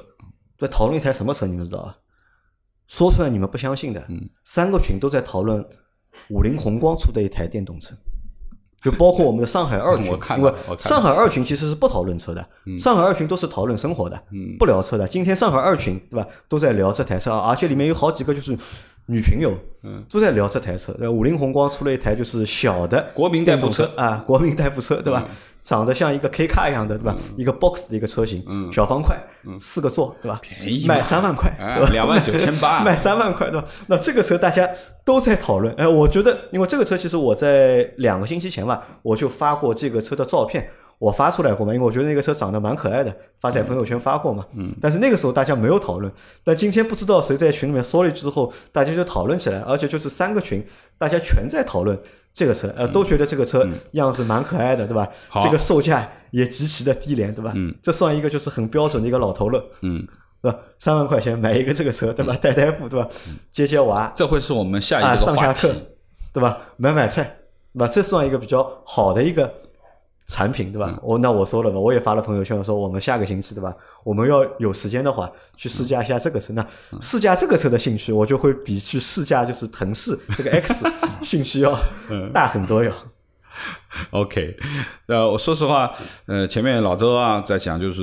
[0.59, 1.95] 在讨论一台什么车，你们知道啊？
[2.87, 5.63] 说出来你们不相信的，嗯，三个群都在讨论
[6.29, 7.95] 五菱宏光出的一台电动车。
[8.81, 12.49] 就包括我们的上海二群， 我看因为上海二群其实是不讨论车的，
[12.79, 14.17] 上海二群都是讨论生活的，
[14.57, 15.07] 不聊车的。
[15.07, 18.57] 今天上海二群对吧，都在聊这台车，而且里面有好几个就是
[19.09, 19.51] 女朋友，
[19.83, 20.95] 嗯都在聊这台车。
[20.99, 25.25] 呃五菱宏光出了一台就是小的国民代步车啊， 国民代步车对吧？
[25.61, 27.15] 长得像一个 K 卡一样的对吧？
[27.35, 29.17] 一个 box 的一个车型，嗯小方块，
[29.59, 30.39] 四个座对吧？
[30.41, 31.89] 嗯便宜嘛卖三万块，哎对吧？
[31.91, 33.67] 两万九千八 卖三万块对吧？
[33.87, 34.67] 那这个车大家
[35.03, 35.73] 都在讨论。
[35.75, 40.69] 哎，我觉得，因为这个车其实我在两个星期前吧，我就发过这个车的照片，
[40.99, 44.45] 我发出来过嘛，因为我觉得那个车长得蛮可爱的，发在朋友圈发过嘛。
[44.53, 44.71] 嗯。
[44.81, 46.11] 但是那个时候大家没有讨论，
[46.43, 50.61] 但今天不知道谁在群里面说了一句之后，大家就讨论起来，而且就是三个群，
[50.97, 51.97] 大家全在讨论
[52.33, 55.07] 这个车，呃，都觉得这个车样子蛮可爱的，对吧？
[55.29, 57.53] 好这个售价也极其的低廉，对吧？
[57.55, 57.73] 嗯。
[57.81, 59.63] 这算一个就是很标准的一个老头乐。
[59.81, 60.05] 嗯，
[60.41, 60.59] 对吧？
[60.77, 62.37] 三万块钱买一个这个车，对吧？
[62.41, 63.07] 带带步，对吧？
[63.53, 65.73] 接接娃这会是我们下啊，一个话题上下课。，
[66.33, 66.57] 对吧？
[66.75, 67.23] 买买菜，
[67.73, 67.87] 对吧？
[67.87, 69.51] 这算一个比较好的一个
[70.29, 70.87] 产品，对吧？
[70.93, 73.75] 嗯我那我说了嘛，我也发了朋友圈我说，我们下个星期，对吧？
[74.03, 76.53] 我们要有时间的话，去试驾一下这个车。
[76.53, 76.61] 那
[76.93, 80.85] 嗯试驾这个车的兴趣，我就会比去试驾就是腾势这个 X
[81.23, 81.77] 兴趣要
[82.09, 82.93] 嗯大很多哟。
[84.11, 84.55] OK，
[85.07, 85.91] 呃，我说实话，
[86.27, 88.01] 呃，前面老周啊在讲，就是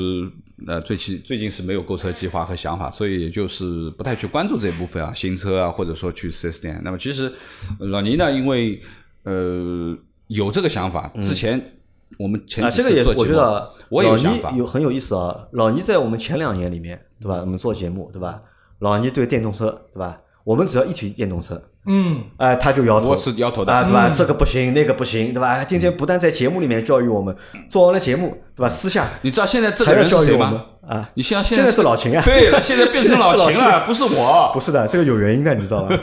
[0.67, 6.81] 呃，最近最近是没有购车计划和想法，所以也就是不太去关注这部分啊，新车啊，或者说去 4S 店。
[6.85, 7.33] 那么其实
[7.79, 8.83] 呃老倪呢，因为
[9.23, 9.97] 呃
[10.27, 11.79] 有这个想法，之前
[12.19, 15.47] 我们前这个也次做节目，我觉得我有老想法倪，有很有意思啊。
[15.53, 17.39] 老倪在我们前两年里面，对吧？
[17.41, 18.41] 我们做节目，对吧？
[18.81, 20.19] 老倪对电动车，对吧？
[20.45, 24.09] 我们只要一提电动车，嗯，哎、他就摇头，我是摇头的啊，对吧？
[24.11, 25.65] 这个不行，那个不行，对吧？
[25.65, 27.35] 今天不但在节目里面教育我们，
[27.69, 28.69] 做完了节目，对吧？
[28.69, 30.65] 私下你知道现在这个还要人是谁教育我们吗？
[30.87, 31.11] 啊。
[31.15, 34.51] 你像现在是老秦啊对了，现在变成老 秦了，不是我。
[34.55, 35.99] 不是的，这个有原因的，你知道吗？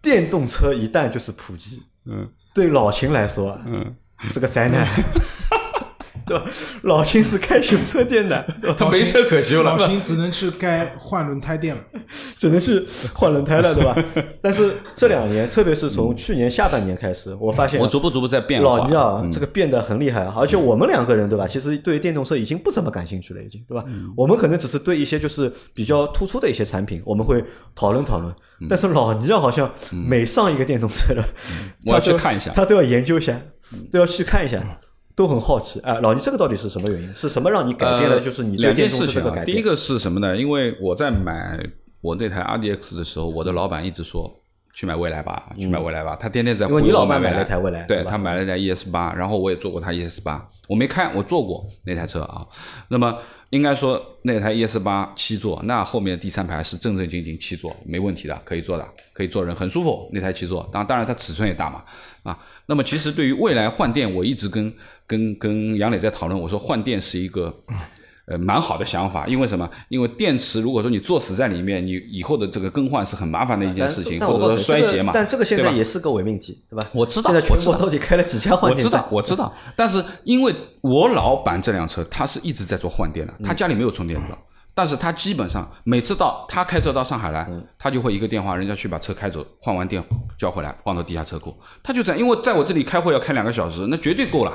[0.00, 3.94] 电动车一旦就是普及，嗯，对老秦来说，嗯，
[4.30, 4.86] 是个灾难，
[6.26, 6.44] 对吧？
[6.82, 8.46] 老秦是开修车店的，
[8.76, 9.86] 他没车可修了老。
[9.86, 11.82] 秦只能去该换轮胎店了。
[12.38, 13.96] 只能去换轮胎了，对吧？
[14.42, 18.78] 但是这两年，特别是从去年下半年开始，我发现我逐步逐步在变化。
[18.78, 20.34] 老倪啊，这个变得很厉害啊！
[20.36, 21.46] 而且我们两个人对吧？
[21.46, 23.84] 其实对于电动车已经不怎么感兴趣了，已经对吧？
[24.16, 27.44] 我们可能只是对一些就是比较突出的一些产品，我们会
[27.74, 28.34] 讨论讨论。
[28.68, 31.24] 但是老倪啊，好像每上一个电动车的，
[31.84, 33.40] 我要去看一下他都要研究一下，
[33.90, 34.62] 都要去看一下。
[35.14, 37.14] 都很好奇哎，老倪，这个到底是什么原因？
[37.14, 38.16] 是什么让你改变了？
[38.16, 39.54] 呃就是你对两件电动事情啊，车这个改变？
[39.56, 40.36] 第一个是什么呢？
[40.36, 41.58] 因为我在买
[42.00, 44.41] 我那台 RDX 的时候，我的老板一直说
[44.72, 46.16] 去买蔚来吧，去买蔚来吧。
[46.18, 52.46] 他天天在嗯因为忽悠我蔚你老板买了台蔚来对对他买了台 ES 八，然后我也坐过他 ES 八，我没开，我坐过那台车啊。
[52.88, 53.18] 那么
[53.50, 60.08] 应该说那台 ES 八七座，那后面第三排是正正经经七座，没问题的，可以坐的，可以坐人，很舒服。
[60.12, 61.84] 那台七座，当当然它尺寸也大嘛，
[62.22, 62.38] 啊。
[62.66, 64.72] 那么其实对于蔚来换电，我一直跟
[65.06, 67.54] 跟跟杨磊在讨论，我说换电是一个。
[68.26, 69.68] 呃，蛮好的想法，因为什么？
[69.88, 75.10] 因为电池如果说你坐死在里面，你以后的这个更换是很麻烦的一件事情，或者说衰竭嘛。
[75.12, 76.86] 但这个现在也是个伪命题，对吧？
[76.94, 79.46] 我知道现在全我知道国到底开了几家换电站我知道，？
[79.46, 84.38] 我知道，但是因为我老板这辆车，他是一直在做换电的，他家里没有充电桩，
[84.72, 90.02] 但是他基本上每次到他开车到上海来，他就会一个电话，人家去把车开走，换完电
[90.38, 94.52] 交回来，放到地下车库，他就这样，因为在我这里开会要开两个小时，那绝对够了，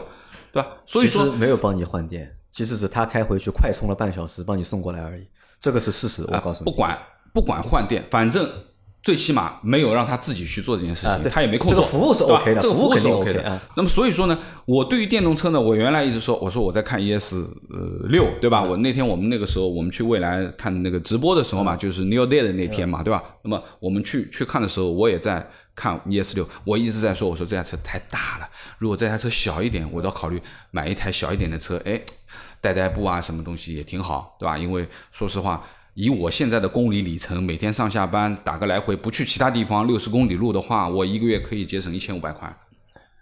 [0.54, 0.70] 对吧？
[0.86, 1.34] 所以其实说。
[1.34, 5.24] 没有帮你换电，其实是他开回去快充了半小时，帮你送过来而已，
[5.62, 6.24] 这个是事实。
[6.28, 6.98] 我告诉你，不管
[7.32, 8.50] 不管换电，反正
[9.04, 11.76] 最起码没有让他自己去做这件事情，啊他也没空做。
[11.76, 13.62] 这个服务是 OK 的这个服务是 OK 的。
[13.76, 17.36] 那么所以说呢，我对于电动车呢，我原来一直说，我说我在看 ES
[17.70, 18.64] 呃六，对吧？
[18.64, 23.24] 我那天我们那个时候我们去未来看那个直播的时候嘛，就是 New Day 的那天嘛，对吧？
[23.44, 25.48] 那么我们去去看的时候，我也在。
[25.78, 28.50] 看 ES 六，我一直在说，我说这台车太大了，
[28.80, 30.42] 如果这台车小一点，我倒考虑
[30.72, 32.02] 买一台小一点的车，哎，
[32.62, 34.58] 代代步啊，什么东西也挺好，对吧？
[34.58, 42.56] 因为说实话，以我现在的公里里程，每天上下班打个来回，不去其他地方六十公里路的话，我一个月可以节省一千五百块，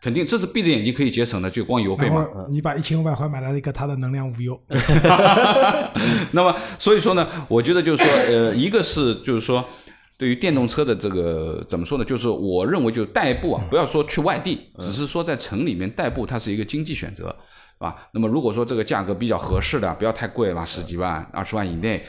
[0.01, 2.25] 肯定这是闭着眼睛可以节省的，就光油费嘛。
[2.49, 4.59] 你把一千五百块买了一个它的能量无忧，
[6.31, 9.63] 那么所以说呢，我觉得就是说，呃，一个是就是说。
[10.17, 12.05] 对于电动车的这个怎么说呢？
[12.05, 17.35] 就是我认为，就代步啊，不要说去外地，只是说在城里面代步，它是一个经济选择，
[17.77, 17.95] 是吧？
[18.13, 22.03] 那么如果说这个价格比较合适的，不要太贵吧，十几万、二十万以内，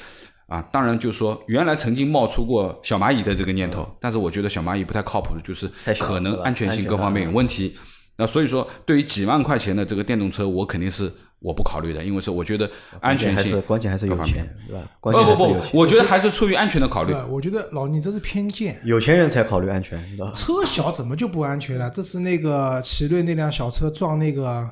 [0.46, 7.76] 啊，当然就是说，原来曾经冒出过小蚂蚁的这个念头，但是我觉得小蚂蚁不太靠谱，就是可能安全性各方面有问题。
[8.18, 14.88] 那所以说，对于几万块钱的这个电动车，我肯定是我不考虑的，因为是我觉得安全性还是关键还是有钱，对吧？
[15.00, 17.12] 关不不不键还是有钱，，我觉得还是出于安全的考虑。
[17.12, 18.80] 呃，我觉得老你这是偏见。
[18.84, 20.32] 有钱人才考虑安全，知道吧？
[20.32, 21.90] 车小怎么就不安全了？
[21.90, 24.66] 这次那个奇瑞那辆小车撞那个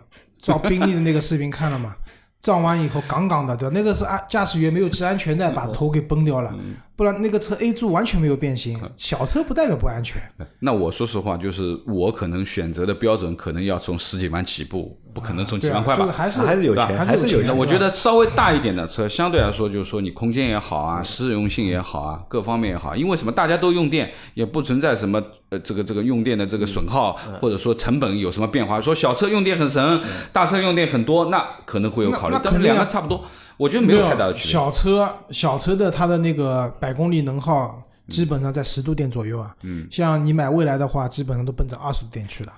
[0.45, 1.97] 撞宾利的那个视频看了吗？
[2.41, 3.75] 撞完以后杠杠的，对吧？
[3.75, 6.55] 那个是安驾驶员没有系安全带，把头给崩掉了，
[6.95, 8.79] 不然那个车 A 柱完全没有变形。
[8.97, 10.21] 小车不代表不安全，
[10.59, 16.05] 那我说实话，就是我可能选择的标准可能要从十几万起步，不可能从几万块吧。
[16.05, 28.81] 就是还是还是有钱还是有钱我觉得稍微大一点的车，相对来说就是说你空间也好啊，实用性也好啊，各方面也好，因为什么大家都用电，也不存在什么呃这个这个用电的这个损耗，或者说成本有什么变化。
[28.83, 30.03] 说小车用电很神，
[30.33, 33.25] 大车用电很多，那可能会有考虑但两个差不多，
[33.57, 34.53] 我觉得没有太大的区别。
[34.53, 39.55] 小车小车的它的那个百公里能耗基本上在十度电左右啊。
[39.63, 42.53] 嗯，像你买蔚来的话，基本上都奔着二十度电去了，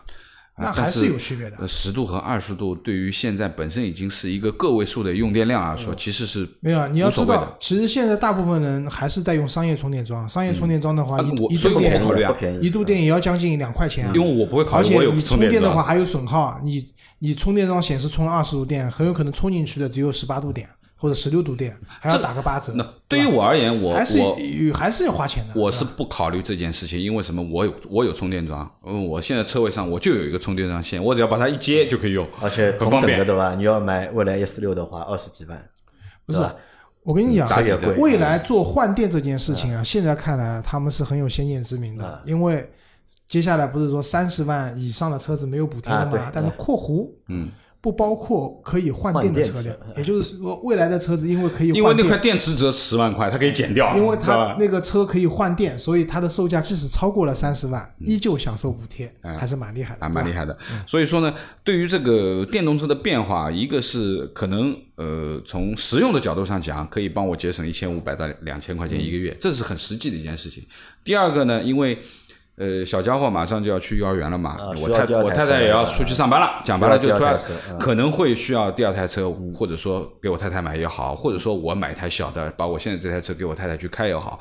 [0.59, 1.57] 那还是有区别的。
[1.59, 10.27] 呃，十度和二十度对于现在本身已经是一个个位数的用电量来说，其实是没有，啊你要知道，其实现在大部分人还是在用商业充电桩。
[10.29, 14.13] 商业充电桩的话，啊一度电不考虑啊不便宜，一度电也要将近两块钱啊。
[14.15, 16.87] 因为我不会考虑而且你充电桩电的话还有损耗，你
[17.19, 22.73] 你充电桩显示充了二十度电，很有可能充进去的只有十八度电或者十六度电，还要这打个八折。
[22.75, 25.53] 那对于我而言，我还是我有还是要花钱的。
[25.55, 27.43] 我是不考虑这件事情，因为什么？
[27.43, 33.25] 我有我有充电桩，嗯，我现在车位上我就有一个充电桩线，我只要把它一接就可以用，而且很方便同等的。
[33.25, 33.55] 对吧？
[33.55, 35.63] 你要买蔚来 E 四六的话，二十几万，
[36.25, 36.41] 不是？
[37.03, 37.47] 我跟你讲
[37.99, 42.69] 未来做换电这件事情啊，现在看来他们是很有先见之明的，因为
[43.29, 46.33] 接下来不是说三十万以上的车子没有补贴的啊对嘛？
[46.35, 47.49] 但是括弧，嗯，
[47.87, 60.59] 不包括可以换电的车辆换，也就是说未来的车子因为可以因为那块电池折十万块，它可以减掉，因为它那个车可以换电，所以它的售价即使超过了三十万，依旧享受补贴，哎还是蛮厉害的，啊，蛮厉害的。
[60.85, 61.33] 所以说呢，
[61.63, 70.65] 对于这个电动车的变化，一个是可能呃从实用的角度上讲，可以帮我节省一千五百到两千块钱一个月，这是很实际的一件事情。
[71.05, 71.97] 第二个呢，因为
[72.57, 84.41] 呃小家伙马上就要去幼儿园了嘛，啊我太我太太也要出去上班了，讲白了就需要突然第二台车嗯可能会需要第二台车，或者说给我太太买也好，或者说我买一台小的，把我现在这台车给我太太去开也好。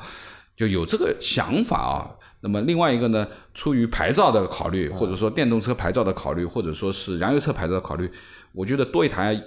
[0.56, 2.08] 就有这个想法啊。
[2.40, 8.10] 那么另外一个呢，出于牌照的考虑，或者说电动车牌照的考虑，或者说是燃油车牌照的考虑，
[8.52, 9.38] 我觉得多一台。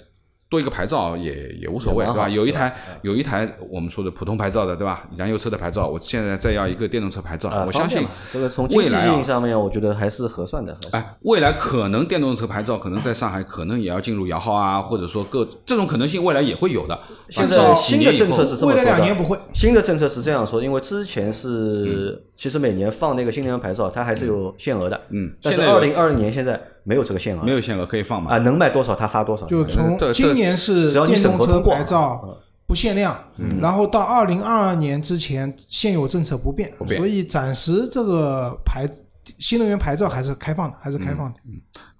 [0.49, 2.27] 多一个牌照也也无所谓，对吧？
[2.27, 5.07] 有一台有一台我们说的普通牌照的，对吧？
[5.15, 10.75] 燃油车的牌照，我现在再要一个电动车牌照，啊，我相信嘛这个从经济性，上面，我觉得还是合算的。
[10.75, 16.99] 还是哎，未来可能电动车牌照可能在上海可能也要进入摇号啊，或者说各这种可能性未来也会有的。
[17.29, 24.99] 现在新的政策是这么未来说的，两年不会新的政策是这样说，因为之前嗯是其实每年放那个新能源牌照，它还是有限额的。
[25.09, 26.59] 嗯但是二零二零年现在
[26.89, 28.31] 没有这个限额，没有限额可以放嘛？
[28.31, 29.45] 啊，能卖多少他发多少。
[29.45, 33.15] 就从今年是只要你电动车审核通过牌照不限量，
[33.61, 36.99] 然后到二零二二年之前现有政策不变，变。
[36.99, 38.89] 所以暂时这个牌
[39.37, 41.39] 新能源牌照还是开放的，还是开放的。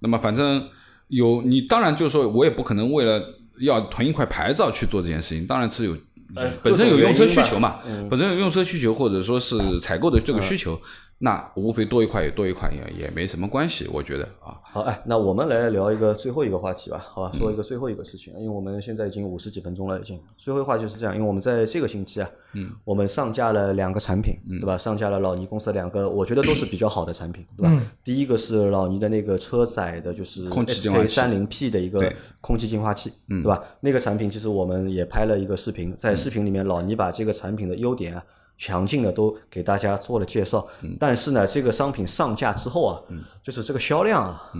[0.00, 0.60] 那么反正
[1.06, 3.22] 有你，当然就是说我也不可能为了
[3.60, 5.96] 要囤一块牌照去做这件事情，当然是有
[6.34, 7.78] 呃本身有用车需求嘛，
[8.10, 10.80] 本身有用车需求或者说是采购的这个需求，
[11.22, 17.30] 那无非多一块也多一块也也没什么关系，我觉得啊，好，哎，那我们来聊一个最后一个话题吧，好吧？
[17.34, 20.18] 说一个最后一个事情，因为我们现在已经五十几分钟了，已经。
[20.38, 24.78] 最后一话就是这样，因为我们在这个星期啊，嗯，我们上架了两个产品，对吧？
[24.78, 27.82] 上架了老倪公司的两个，我觉得都是比较好的产品，对吧？
[28.02, 32.10] 第一个是老倪的那个车载的，就是空气净化 SK 器三零 P 的一个
[32.40, 33.62] 空气净化器，对吧？
[33.80, 38.24] 那个产品其实我们也拍了一个视频，在视频里面老倪把这个产品的优点啊。
[38.60, 43.00] 强劲的都给大家做了介绍，但是呢，这个商品上架之后啊，
[43.42, 44.52] 就是这个销量啊，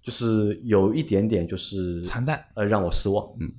[0.00, 3.28] 就是有一点点就是惨淡，呃，让我失望。
[3.40, 3.52] 嗯，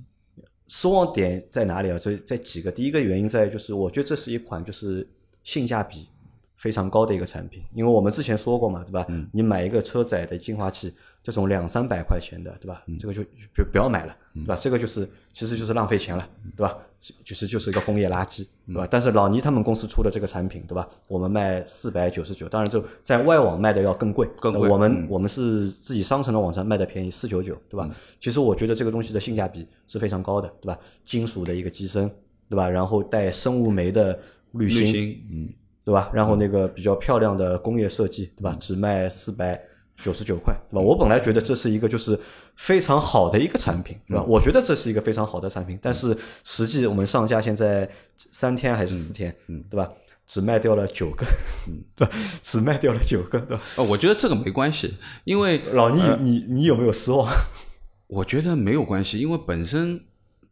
[0.68, 1.98] 失望点在哪里啊？
[1.98, 5.06] 这在几个，第一个原因在就是，我觉得这是一款就是
[5.44, 6.08] 性价比
[6.56, 9.04] 非常高的一个产品，因为我们之前说过嘛，对吧？
[9.10, 9.28] 嗯。
[9.34, 12.82] 你买一个车载的净化器，这种两三百块钱的，对吧？
[12.86, 12.98] 嗯。
[12.98, 13.22] 这个就
[13.54, 14.56] 就不要买了，对吧？
[14.60, 16.76] 这个就是其实就是浪费钱了，对吧？
[17.00, 18.88] 其其实就是一个工业垃圾，对嗯吧？
[18.90, 20.88] 但是老倪他们公司出的这个产品，对吧？
[21.08, 27.88] 我们卖四百九十九，当然就在外网卖的要更贵，更贵我们嗯我们是自己商城的网站卖的便宜，四九九，对吧？
[28.20, 30.78] 其实我觉得这个东西的性价比是非常高的，对吧？
[31.04, 32.10] 金属的一个机身，
[32.48, 32.68] 对吧？
[32.68, 34.18] 然后带生物酶的
[34.52, 35.48] 滤芯，嗯，
[35.84, 36.10] 对吧？
[36.12, 38.56] 然后那个比较漂亮的工业设计，对吧？
[38.58, 39.60] 只卖四百
[40.02, 40.80] 九十九块，对吧？
[40.80, 42.18] 我本来觉得这是一个就是
[42.56, 44.22] 非常好的一个产品，对吧？
[44.22, 47.88] 我觉得这是一个非常好的产品，但是实际我们上架现在
[48.32, 49.90] 三天还是四天，嗯对吧？
[50.26, 51.26] 只卖掉了九个，
[51.96, 52.14] 对吧？
[52.42, 53.62] 只卖掉了九个，对吧？
[53.76, 54.94] 哦，我觉得这个没关系，
[55.24, 57.28] 因为老倪，你你有没有失望？
[58.06, 60.00] 我觉得没有关系，因为本身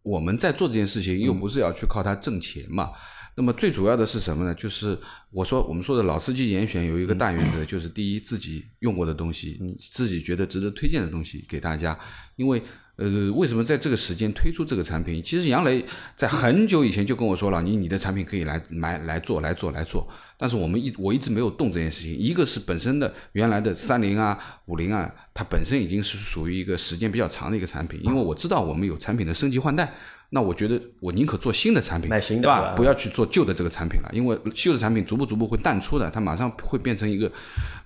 [0.03, 2.90] 我们在做这件事情，又不是要去靠它挣钱嘛。
[3.37, 4.55] 那么最主要的是什么呢？
[4.55, 4.99] 就是
[5.30, 9.61] 我说我们说的老司机严选有一个大原则，就是第一，自己用过的东西，
[9.93, 11.97] 自己觉得值得推荐的东西给大家。
[12.37, 12.62] 因为
[12.97, 15.22] 呃，为什么在这个时间推出这个产品？
[15.22, 15.84] 其实杨磊
[16.16, 20.09] 在很久以前就跟我说了，你你的产品可以来买来做来做来做。
[20.39, 22.16] 但是我们一我一直没有动这件事情。
[22.16, 29.93] 一个是本身的原来的三菱啊、五菱啊，它本身已经是属于一个时间比较长的一个产品，因为我知道我们有产品的升级换代。
[30.31, 37.31] 那我觉得我宁可做新的产品，买新的不要去做旧的这个产品了，因为旧的产品逐步逐步会淡出的，它马上会变成一个，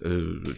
[0.00, 0.10] 呃，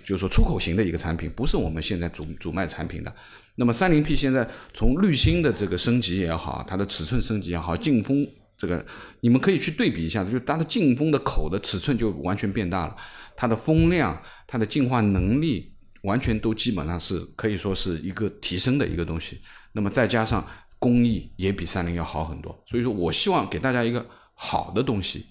[0.05, 3.13] 就是说出口型的一个产品，不是我们现在主主卖产品的。
[3.57, 8.27] 那么三零 P 现在从滤芯的这个升级也好，它的尺寸升级也好，进风
[8.57, 8.85] 这个
[9.21, 12.97] 你们可以去对比一下，就是它的进风的口的尺寸就完全变大了，
[13.37, 14.17] 它的风量、
[14.47, 15.71] 它的净化能力
[16.03, 19.41] 完全都基本上是可以说是一个提升的一个东西。
[19.73, 20.47] 那么再加上
[20.83, 24.05] 工艺也比三菱要好很多，所以说我希望给大家一个
[24.35, 25.25] 好的东西，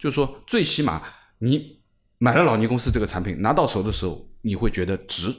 [0.00, 1.00] 就是说最起码
[1.38, 1.80] 你
[2.18, 5.32] 买了老尼公司这个产品拿到手的时候，你会觉得值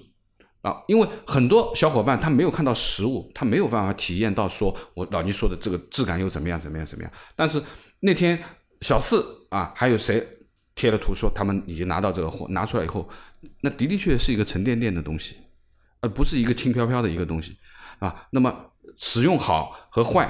[0.61, 7.11] 啊，因为很多小伙伴他没有看到实物，他没有办法体验到说我老倪说的这个质感又怎么样怎么样怎么样。
[7.35, 7.61] 但是
[7.99, 8.41] 那天
[8.79, 10.25] 小四啊，还有谁
[10.75, 13.09] 贴了图说他们已经拿到这个货，拿出来以后，
[13.59, 15.35] 那的的确确是一个沉甸甸的东西，
[15.99, 17.57] 而不是一个轻飘飘的一个东西
[17.99, 18.27] 啊。
[18.31, 18.53] 那么
[18.97, 20.29] 使用好和坏。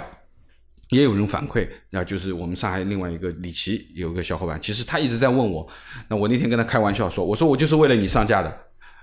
[0.90, 5.68] 也有人反馈，啊，就是我们上海另外一个李琦有一个小伙伴，其实他一直在问我，
[6.08, 8.58] 那我那天跟他开玩笑说，我说我就是为了你上架的，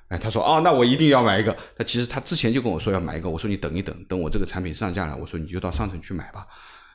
[0.09, 1.55] 哎，他说哦，那我一定要买一个。
[1.77, 6.47] 他其实他之前就跟我说要买一个，我说你等一等，等我这个产品上架了，我说你就到商城去买吧。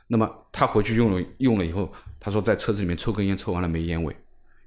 [0.07, 4.17] 那么他回去用了用了以后，他说在车子里面抽根烟，抽完了没烟味，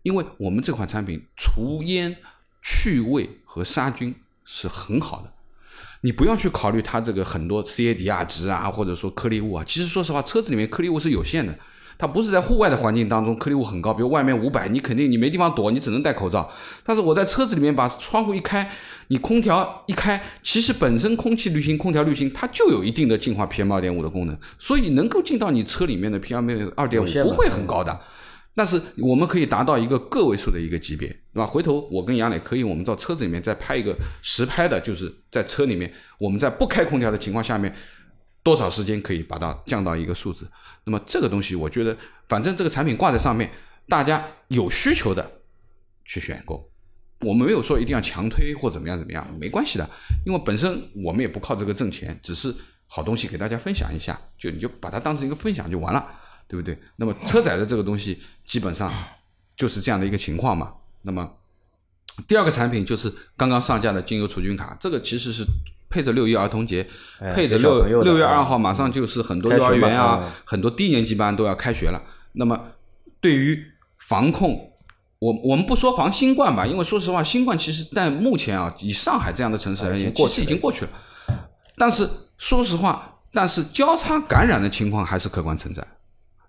[0.05, 2.17] 因为我们这款产品除烟、
[2.63, 5.32] 去味和杀菌是很好的。
[6.03, 9.65] 你不要去考虑它这个很多 CADR 值啊，或者说颗粒物啊。
[9.67, 11.53] 其实说实话，车子里面颗粒物是有限的。
[11.99, 16.51] 它不是在户外的环境当中颗粒物很高，比如外面五百，你肯定你没地方躲，你只能戴口罩。
[16.83, 18.69] 但是我在车子里面把窗户一开，
[19.09, 27.97] 你空调一开，其实本身空气滤芯、空调滤芯它就有一定的净化 PM 二点五的功能，所以能够进到你车里面的 PM 二点五不会很高的。
[28.55, 31.47] 但是我们可以达到一个个位数的一个级别，对吧？
[31.47, 37.75] 回头我跟杨磊可以，我们到车子里面再拍一个实拍的，就是在车里面，我们在不开空调的情况下面，
[38.43, 40.47] 多少时间可以把它降到一个数字？
[40.85, 41.97] 那么这个东西，我觉得
[42.29, 43.51] 反正这个产品挂在上面，
[43.89, 45.41] 大家有需求的
[46.05, 46.71] 去选购，
[47.21, 49.89] 我们没有说一定要强推或怎么样怎么样，没关系的，
[50.27, 52.55] 因为本身我们也不靠这个挣钱，只是
[52.87, 56.19] 好东西给大家分享一下，就你就把它当成一个分享就完了。
[56.53, 56.79] 对不对？
[56.97, 58.93] 那么车载的这个东西基本上
[59.57, 60.71] 就是这样的一个情况嘛。
[61.01, 61.27] 那么
[62.29, 65.43] 第二个产品就是刚刚上架的精油除菌卡，这个其实是
[65.89, 66.87] 配着六一儿童节，
[67.35, 71.99] 配着六六月二号马上就是很多幼儿园啊，很多低年级班都要开学了。
[72.33, 72.61] 那么
[73.23, 73.59] 对于
[73.97, 74.75] 防控，
[75.21, 80.91] 我我们不说防新冠吧，因为说实话，新冠其实在目前啊，以上海这样的城市而言，其实已经过去了。
[81.79, 85.83] 但是说实话，但是交叉感染的情况还是客观存在。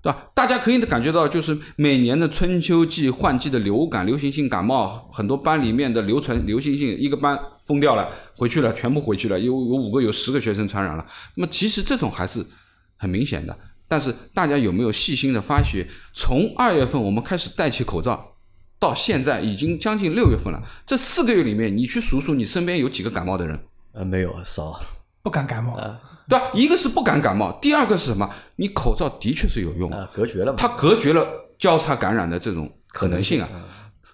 [0.04, 0.28] 对吧？
[0.36, 11.06] 大家可以感觉到，就是每年的春秋季换季的流感、流行性感冒，很多班里面的流传流行性，一个班封掉了，回去了，全部回去了，有有五个、有十个学生传染了。
[11.36, 12.46] 那么其实这种还是
[12.98, 13.58] 很明显的。
[13.88, 18.36] 但是大家有没有细心的发觉，从二月份我们开始戴起口罩，
[18.78, 23.58] 到现在已经将近六月份了，这四个月里面，你去数数你身边有几个感冒的人？
[23.94, 24.82] 呃，没有，少，
[25.22, 25.80] 不敢感冒。
[26.30, 26.50] 对吧？
[26.54, 28.30] 一个是不敢感冒，第二个是什么？
[28.56, 33.50] 你口罩的确是有用啊，隔绝了，它隔绝了交叉感染的这种可能性啊。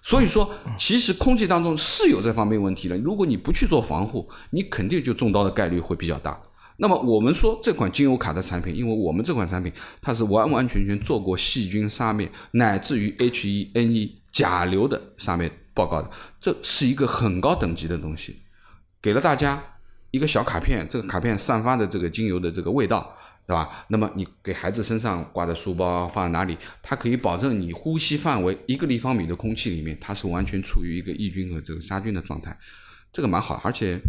[0.02, 2.96] 所以说，其实空气当中是有这方面问题的。
[2.98, 6.40] 如果你不去做防护，你肯定就中刀的概率会比较大。
[6.78, 18.40] 那么我们说这款金油卡的产品，因为我们这款产品它是完完全全做过细菌杀灭，乃至于 H1N1 甲流的杀灭报告的，这是一个很高等级的东西，
[19.02, 19.62] 给了大家。
[20.10, 23.84] 一个小卡片，这个卡片散发的这个精油的这个味道，对吧？
[23.88, 26.56] 那么你给孩子身上挂在书包，放在哪里？
[26.82, 32.56] 它可以保证你呼吸范围一个立方米的空气里面，它是完全处于一个抑菌和这个杀菌的状态，
[33.12, 34.00] 这个蛮好，而且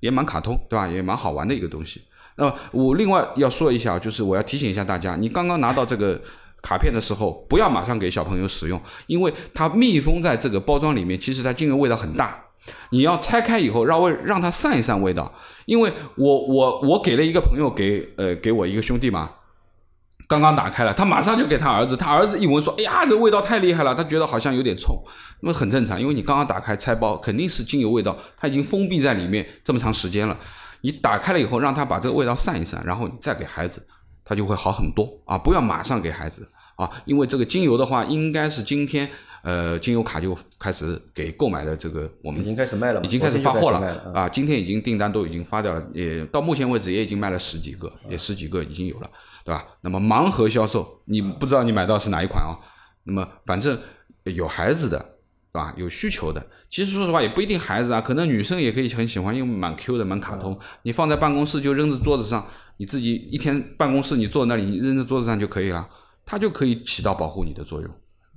[0.00, 0.86] 也蛮卡通，对吧？
[0.86, 2.02] 也蛮好玩的一个东西。
[2.36, 6.20] 那么我另外要说一下，就是我要提醒一下大家，你刚刚拿到这个
[6.62, 12.41] 卡片的时候，不要马上给小朋友使用，因为它密封在这个包装里面，其实它精油味道很大。
[12.90, 15.32] 你要拆开以后，让味让它散一散味道，
[15.64, 19.30] 因为我我我给了一个朋友给呃给我一个兄弟嘛，
[20.28, 24.96] 刚刚打开了，他马上就给他儿子，他儿子一闻说，哎呀，这味道太厉害了，他觉得好像有点冲，
[25.40, 30.38] 那么很正常，因为你刚刚打开拆包，肯定是精油味道，它已经封闭在里面这么长时间了，
[30.82, 33.84] 你打开了以后，让他把这个味道散一散，然后你再给孩子，
[34.24, 35.08] 他就会好很多。
[35.24, 36.48] 啊，不要马上给孩子。
[36.76, 39.10] 啊，因为这个精油的话，应该是今天。
[39.42, 44.28] 呃，精油卡就开始给购买的这个，我们已经开始卖了，已经开始发货了啊！
[44.28, 49.10] 今天已经订单都已经发掉了，也到目前为止也已经卖了十几个，也十几个已经有了，
[49.44, 49.66] 对吧？
[49.80, 52.54] 那么盲盒销售，你不知道你买到是哪一款哦。
[53.02, 53.76] 那么反正
[54.22, 54.96] 有孩子的，
[55.52, 55.74] 对吧？
[55.76, 60.56] 有需求的，其实说实话也不一定孩子啊，可能女生也可以很喜欢，因为蛮 Q 的，蛮卡通。
[60.84, 65.88] 你放在办公室就扔在桌子上，你自己一天办公室你坐那里，你扔在桌子上就可以了，
[66.24, 67.90] 它就可以起到保护你的作用。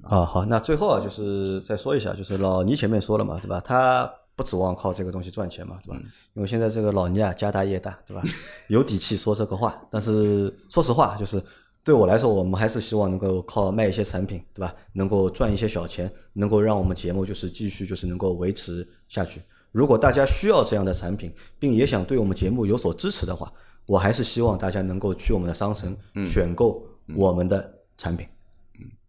[0.05, 3.59] 啊，好，那最后啊，就是再说一下，就是老倪前面说了嘛，对吧？
[3.59, 5.99] 他不指望靠这个东西赚钱嘛，对吧？
[6.35, 8.21] 因为现在这个老倪啊，家大业大，对吧？
[8.69, 9.81] 有底气说这个话。
[9.89, 11.41] 但是说实话，就是
[11.83, 14.73] 对我来说，我们还是希望能够靠卖一些产品，对吧？
[14.93, 19.41] 能够赚一些小钱，能够让我们节目就是继续就是能够维持下去。
[19.71, 23.51] 如果大家需要这样的产品，并也想对我们节目有所支持的话，
[23.87, 26.85] 我还是希望大家能够去我们的商城选购
[27.15, 28.27] 我们的产品，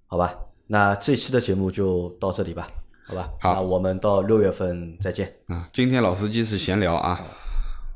[0.06, 0.34] 好吧？
[0.66, 2.66] 那这期的节目就到这里吧，
[3.06, 3.30] 好吧？
[3.40, 5.32] 好，那我们到六月份再见。
[5.46, 7.20] 啊，今天老司机是闲聊啊。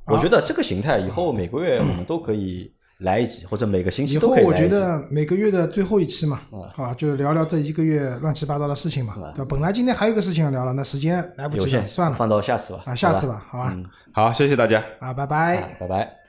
[0.07, 9.15] 我觉得这个形态以后每个月我们都可以来一集，或者每个星期都可以以后我觉得每个月的最后一期嘛，好吧，就聊聊这一个月乱七八糟的事情嘛。
[9.35, 12.83] 对，本来今天还有个事情要聊了，那时间来不及了，算了，放到下次吧。
[12.87, 13.77] 啊，下次吧，好吧。
[14.13, 14.83] 好，谢谢大家。
[14.99, 16.20] 啊，拜拜，拜拜。